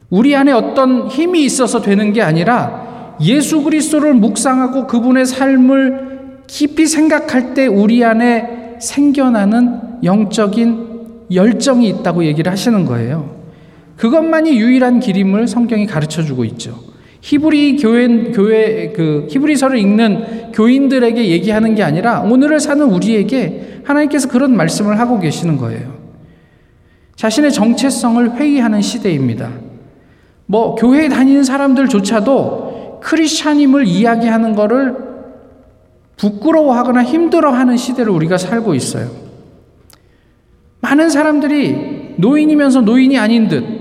우리 0.09 0.35
안에 0.35 0.53
어떤 0.53 1.09
힘이 1.09 1.45
있어서 1.45 1.83
되는 1.83 2.13
게 2.13 2.23
아니라 2.23 3.17
예수 3.21 3.63
그리스도를 3.63 4.15
묵상하고 4.15 4.87
그분의 4.87 5.27
삶을 5.27 6.41
깊이 6.47 6.87
생각할 6.87 7.53
때 7.53 7.67
우리 7.67 8.03
안에 8.05 8.79
생겨나는 8.81 10.03
영적인 10.03 11.27
열정이 11.33 11.89
있다고 11.89 12.25
얘기를 12.25 12.51
하시는 12.51 12.87
거예요. 12.87 13.40
그것만이 14.01 14.59
유일한 14.59 14.99
길임을 14.99 15.47
성경이 15.47 15.85
가르쳐 15.85 16.23
주고 16.23 16.47
있죠. 16.47 16.75
히브리 17.21 17.77
교회 17.77 18.07
교회 18.33 18.93
그 18.93 19.29
히브리서를 19.31 19.77
읽는 19.79 20.53
교인들에게 20.53 21.29
얘기하는 21.29 21.75
게 21.75 21.83
아니라 21.83 22.21
오늘을 22.21 22.61
사는 22.61 22.83
우리에게 22.83 23.83
하나님께서 23.85 24.29
그런 24.29 24.57
말씀을 24.57 24.99
하고 24.99 25.21
계시는 25.21 25.59
거예요. 25.59 25.99
자신의 27.17 27.53
정체성을 27.53 28.37
회의하는 28.37 28.81
시대입니다. 28.81 29.51
뭐 30.47 30.77
교회에 30.77 31.11
다니는 31.11 31.45
사람들조차도 31.45 33.01
크리스찬임을 33.03 33.87
이야기하는 33.87 34.55
것을 34.55 34.97
부끄러워하거나 36.17 37.05
힘들어하는 37.05 37.77
시대를 37.77 38.11
우리가 38.11 38.39
살고 38.39 38.75
있어요. 38.75 39.11
많은 40.81 41.11
사람들이 41.11 42.15
노인이면서 42.17 42.81
노인이 42.81 43.19
아닌 43.19 43.49
듯, 43.49 43.80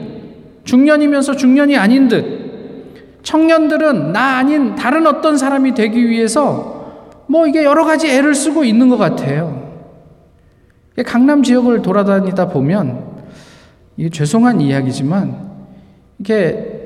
중년이면서 0.64 1.36
중년이 1.36 1.78
아닌 1.78 2.08
듯, 2.08 3.22
청년들은 3.24 4.14
나 4.14 4.38
아닌 4.38 4.76
다른 4.76 5.06
어떤 5.08 5.38
사람이 5.38 5.74
되기 5.74 6.10
위해서 6.10 7.24
뭐 7.28 7.48
이게 7.48 7.64
여러 7.64 7.86
가지 7.86 8.10
애를 8.10 8.34
쓰고 8.34 8.64
있는 8.64 8.90
것 8.90 8.98
같아요. 8.98 9.70
강남 11.06 11.44
지역을 11.44 11.82
돌아다니다 11.82 12.50
보면 12.50 13.08
이게 13.98 14.10
죄송한 14.10 14.62
이야기지만 14.62 15.50
이게 16.20 16.80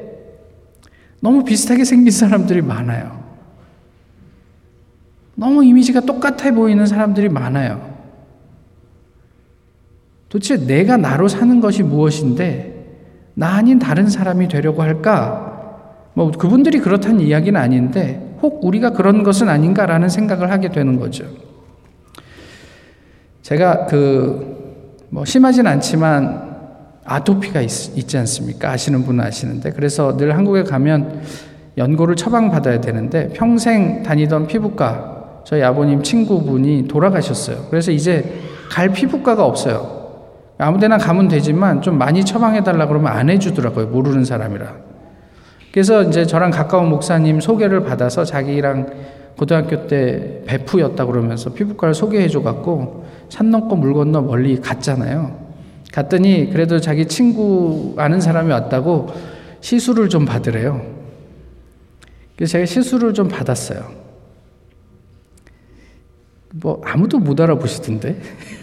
너무 1.19 1.43
비슷하게 1.43 1.85
생긴 1.85 2.11
사람들이 2.11 2.61
많아요. 2.61 3.23
너무 5.35 5.63
이미지가 5.63 6.01
똑같아 6.01 6.51
보이는 6.51 6.85
사람들이 6.85 7.29
많아요. 7.29 7.93
도대체 10.29 10.57
내가 10.57 10.97
나로 10.97 11.27
사는 11.27 11.59
것이 11.59 11.83
무엇인데 11.83 12.72
나 13.33 13.55
아닌 13.55 13.79
다른 13.79 14.07
사람이 14.07 14.47
되려고 14.47 14.81
할까? 14.81 15.79
뭐 16.13 16.31
그분들이 16.31 16.79
그렇다는 16.79 17.19
이야기는 17.19 17.59
아닌데 17.59 18.37
혹 18.41 18.63
우리가 18.63 18.91
그런 18.91 19.23
것은 19.23 19.49
아닌가라는 19.49 20.09
생각을 20.09 20.51
하게 20.51 20.69
되는 20.69 20.99
거죠. 20.99 21.25
제가 23.41 23.85
그 23.87 24.53
뭐 25.13 25.25
심하진 25.25 25.67
않지만 25.67 26.55
아토피가 27.05 27.61
있, 27.61 27.69
지 27.69 28.17
않습니까? 28.17 28.71
아시는 28.71 29.03
분은 29.03 29.23
아시는데 29.23 29.69
그래서 29.73 30.17
늘 30.17 30.35
한국에 30.35 30.63
가면 30.63 31.21
연고를 31.77 32.15
처방받아야 32.15 32.81
되는데 32.81 33.29
평생 33.29 34.01
다니던 34.01 34.47
피부과 34.47 35.41
저희 35.45 35.61
아버님 35.61 36.01
친구분이 36.01 36.87
돌아가셨어요. 36.87 37.67
그래서 37.69 37.91
이제 37.91 38.41
갈 38.71 38.89
피부과가 38.89 39.45
없어요. 39.45 40.02
아무 40.57 40.79
데나 40.79 40.97
가면 40.97 41.27
되지만 41.27 41.81
좀 41.81 41.97
많이 41.97 42.23
처방해 42.23 42.63
달라 42.63 42.87
그러면 42.87 43.11
안 43.11 43.29
해주더라고요. 43.29 43.87
모르는 43.87 44.23
사람이라. 44.23 44.75
그래서 45.71 46.03
이제 46.03 46.25
저랑 46.25 46.51
가까운 46.51 46.89
목사님 46.89 47.39
소개를 47.39 47.83
받아서 47.83 48.23
자기랑 48.23 48.87
고등학교 49.37 49.87
때 49.87 50.43
베프였다 50.45 51.05
그러면서 51.05 51.51
피부과를 51.53 51.95
소개해 51.95 52.27
줘 52.27 52.41
갖고 52.43 53.05
산 53.29 53.49
넘고 53.49 53.75
물 53.75 53.93
건너 53.93 54.21
멀리 54.21 54.61
갔잖아요. 54.61 55.41
갔더니 55.91 56.49
그래도 56.51 56.79
자기 56.79 57.07
친구 57.07 57.95
아는 57.97 58.21
사람이 58.21 58.51
왔다고 58.51 59.07
시술을 59.61 60.09
좀 60.09 60.25
받으래요. 60.25 60.81
그래서 62.35 62.53
제가 62.53 62.65
시술을 62.65 63.13
좀 63.13 63.27
받았어요. 63.27 64.03
뭐 66.53 66.81
아무도 66.85 67.17
못 67.17 67.39
알아보시던데. 67.39 68.19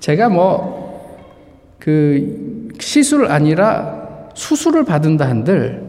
제가 0.00 0.28
뭐 0.28 0.80
그 1.80 2.68
시술 2.78 3.26
아니라 3.26 4.28
수술을 4.34 4.84
받은다 4.84 5.28
한들 5.28 5.88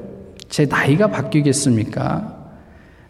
제 0.49 0.65
나이가 0.65 1.07
바뀌겠습니까? 1.07 2.37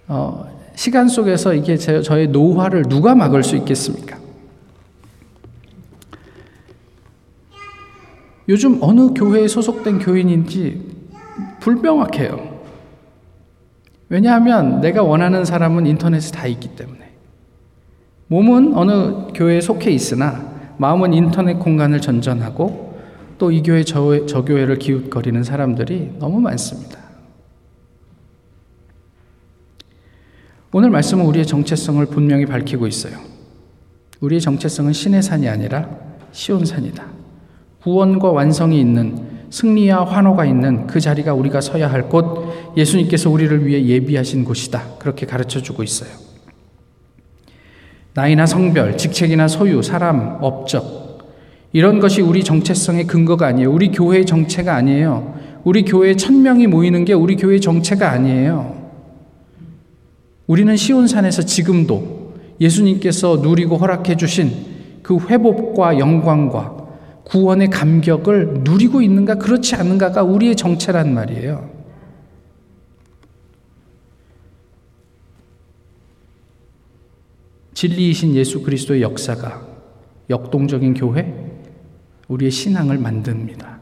어, 0.07 0.51
시간 0.75 1.07
속에서 1.07 1.53
이게 1.53 1.77
제, 1.77 2.01
저의 2.01 2.27
노화를 2.27 2.83
누가 2.89 3.15
막을 3.15 3.43
수 3.43 3.55
있겠습니까? 3.55 4.17
요즘 8.49 8.79
어느 8.81 9.13
교회에 9.13 9.47
소속된 9.47 9.99
교인인지 9.99 10.81
불명확해요. 11.61 12.59
왜냐하면 14.09 14.81
내가 14.81 15.03
원하는 15.03 15.45
사람은 15.45 15.85
인터넷에 15.85 16.31
다 16.31 16.47
있기 16.47 16.75
때문에. 16.75 16.99
몸은 18.27 18.73
어느 18.75 19.27
교회에 19.33 19.61
속해 19.61 19.91
있으나 19.91 20.50
마음은 20.81 21.13
인터넷 21.13 21.59
공간을 21.59 22.01
전전하고 22.01 22.91
또 23.37 23.51
이 23.51 23.61
교회 23.61 23.83
저, 23.83 24.25
저 24.25 24.43
교회를 24.43 24.77
기웃거리는 24.79 25.43
사람들이 25.43 26.13
너무 26.19 26.39
많습니다. 26.39 26.99
오늘 30.71 30.89
말씀은 30.89 31.25
우리의 31.25 31.45
정체성을 31.45 32.03
분명히 32.07 32.45
밝히고 32.47 32.87
있어요. 32.87 33.19
우리의 34.21 34.41
정체성은 34.41 34.93
신의 34.93 35.21
산이 35.21 35.47
아니라 35.47 35.87
시온산이다. 36.31 37.05
구원과 37.83 38.31
완성이 38.31 38.79
있는 38.79 39.29
승리와 39.51 40.05
환호가 40.05 40.45
있는 40.45 40.87
그 40.87 40.99
자리가 40.99 41.33
우리가 41.33 41.61
서야 41.61 41.91
할 41.91 42.09
곳, 42.09 42.75
예수님께서 42.77 43.29
우리를 43.29 43.67
위해 43.67 43.85
예비하신 43.85 44.45
곳이다. 44.45 44.97
그렇게 44.97 45.25
가르쳐 45.27 45.61
주고 45.61 45.83
있어요. 45.83 46.30
나이나 48.13 48.45
성별, 48.45 48.97
직책이나 48.97 49.47
소유, 49.47 49.81
사람, 49.81 50.37
업적, 50.41 51.01
이런 51.73 51.99
것이 51.99 52.21
우리 52.21 52.43
정체성의 52.43 53.07
근거가 53.07 53.47
아니에요. 53.47 53.71
우리 53.71 53.91
교회의 53.91 54.25
정체가 54.25 54.75
아니에요. 54.75 55.35
우리 55.63 55.83
교회에 55.83 56.15
천 56.15 56.41
명이 56.41 56.67
모이는 56.67 57.05
게 57.05 57.13
우리 57.13 57.37
교회의 57.37 57.61
정체가 57.61 58.11
아니에요. 58.11 58.75
우리는 60.47 60.75
시온산에서 60.75 61.43
지금도 61.43 62.33
예수님께서 62.59 63.37
누리고 63.37 63.77
허락해 63.77 64.17
주신 64.17 64.51
그 65.01 65.17
회복과 65.17 65.97
영광과 65.97 66.75
구원의 67.23 67.69
감격을 67.69 68.61
누리고 68.65 69.01
있는가 69.01 69.35
그렇지 69.35 69.75
않은가가 69.75 70.23
우리의 70.23 70.57
정체란 70.57 71.13
말이에요. 71.13 71.70
진리이신 77.81 78.35
예수 78.35 78.61
그리스도의 78.61 79.01
역사가 79.01 79.59
역동적인 80.29 80.93
교회, 80.93 81.33
우리의 82.27 82.51
신앙을 82.51 82.99
만듭니다. 82.99 83.79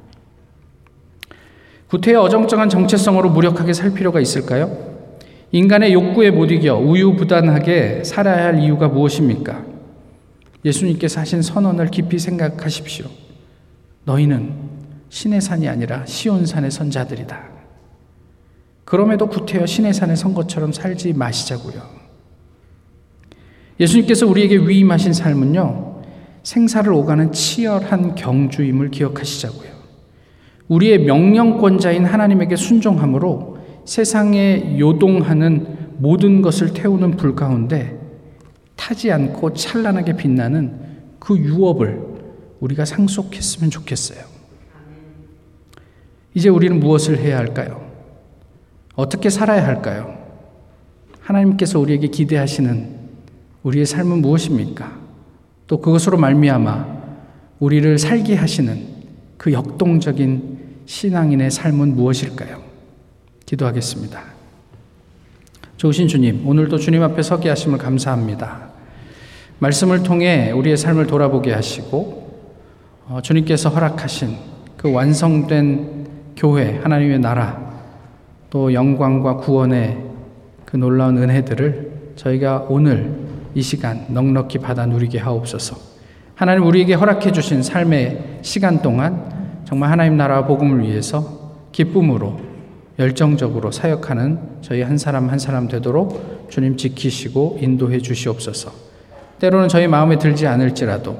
구태의 1.90 2.16
어정쩡한 2.16 2.70
정체성으로 2.70 3.30
무력하게 3.32 3.74
살 3.74 3.94
필요가 3.94 4.22
있을까요? 4.22 4.72
인간의 5.52 5.92
욕구에 5.92 6.32
못 6.32 6.50
이겨 6.50 6.78
우유부단하게 6.78 8.06
살아야 8.06 8.46
할 8.46 8.60
이유가 8.60 8.88
무엇입니까? 8.88 9.66
예수님께서 10.64 11.20
하신 11.20 11.42
선언을 11.42 11.88
깊이 11.88 12.20
생각하십시오. 12.20 13.08
너희는 14.06 14.54
신의 15.10 15.42
산이 15.42 15.68
아니라 15.68 16.06
시온산의 16.06 16.72
선자들이다. 16.72 17.50
그럼에도 18.86 19.28
구태여 19.28 19.66
신의 19.66 19.94
산의 19.94 20.16
선 20.16 20.34
것처럼 20.34 20.72
살지 20.72 21.12
마시자고요. 21.12 21.99
예수님께서 23.80 24.28
우리에게 24.28 24.58
위임하신 24.58 25.14
삶은요, 25.14 26.02
생사를 26.44 26.92
오가는 26.92 27.32
치열한 27.32 28.16
경주임을 28.16 28.92
기억하시자고요. 28.92 29.70
우리의 30.68 31.00
명령권자인 31.00 32.06
하나님에게 32.06 32.56
순종함으로 32.56 33.58
세상에 33.86 34.78
요동하는 34.80 35.78
모든 35.98 36.42
것을 36.42 36.74
태우는 36.74 37.12
불 37.12 37.36
가운데 37.36 37.98
타지 38.76 39.12
않고 39.12 39.54
찬란하게 39.54 40.16
빛나는 40.16 40.80
그 41.20 41.38
유업을 41.38 42.02
우리가 42.60 42.86
상속했으면 42.86 43.70
좋겠어요. 43.70 44.24
이제 46.34 46.50
우리는 46.50 46.80
무엇을 46.80 47.18
해야 47.18 47.38
할까요? 47.38 47.90
어떻게 48.96 49.30
살아야 49.30 49.66
할까요? 49.66 50.18
하나님께서 51.22 51.80
우리에게 51.80 52.08
기대하시는 52.08 52.99
우리의 53.70 53.86
삶은 53.86 54.22
무엇입니까? 54.22 54.92
또 55.68 55.80
그것으로 55.80 56.18
말미암아 56.18 57.00
우리를 57.60 58.00
살게 58.00 58.36
하시는 58.36 58.88
그 59.38 59.54
역동적인 59.54 60.58
신앙인의 60.86 61.52
삶은 61.52 61.96
무엇일까요? 61.96 62.62
기도하겠습니다. 63.46 64.24
좋으신 65.78 66.08
주님, 66.08 66.48
오늘도 66.48 66.80
주님 66.80 67.04
앞에 67.04 67.22
서게 67.22 67.50
하심을 67.50 67.78
감사합니다. 67.78 68.70
말씀을 69.60 70.02
통해 70.02 70.52
우리의 70.52 70.76
삶을 70.76 71.06
돌아보게 71.06 71.54
하시고, 71.54 72.42
어, 73.08 73.20
주님께서 73.22 73.70
허락하신 73.70 74.36
그 74.78 74.92
완성된 74.92 76.08
교회, 76.36 76.80
하나님의 76.80 77.20
나라, 77.20 77.70
또 78.50 78.74
영광과 78.74 79.38
구원의 79.38 79.98
그 80.66 80.76
놀라운 80.76 81.18
은혜들을 81.18 82.14
저희가 82.16 82.66
오늘 82.70 83.29
이 83.56 83.62
시간 83.62 84.06
넉넉히 84.10 84.60
받아 84.60 84.86
누리게 84.86 85.20
하옵소서. 85.20 85.78
하나님 86.36 86.66
우리에게 86.66 86.94
허락해 86.94 87.32
주신 87.32 87.62
삶의 87.64 88.40
시간 88.42 88.82
동안 88.82 89.62
정말 89.66 89.92
하나님 89.92 90.18
나라 90.18 90.46
복음을 90.46 90.82
위해서 90.82 91.68
기쁨으로 91.72 92.40
열정적으로 92.98 93.72
사역하는 93.72 94.40
저희 94.62 94.82
한 94.82 94.98
사람 94.98 95.30
한 95.30 95.40
사람 95.40 95.68
되도록 95.68 96.48
주님 96.50 96.78
지키시고 96.78 97.60
인도해 97.62 98.00
주시옵소서. 98.00 98.72
때로는 99.40 99.70
저희 99.70 99.88
마음에 99.88 100.18
들지 100.18 100.48
않을지라도 100.48 101.18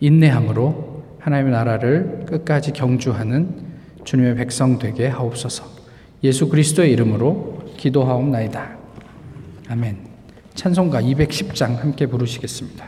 인내함으로 0.00 1.02
하나님의 1.20 1.52
나라를 1.52 2.24
끝까지 2.26 2.72
경주하는 2.72 3.64
주님의 4.04 4.36
백성 4.36 4.78
되게 4.78 5.06
하옵소서. 5.08 5.64
예수 6.22 6.48
그리스도의 6.48 6.92
이름으로 6.92 7.60
기도하옵나이다. 7.76 8.76
아멘. 9.68 10.03
찬송가 10.54 11.02
210장 11.02 11.76
함께 11.78 12.06
부르시겠습니다. 12.06 12.86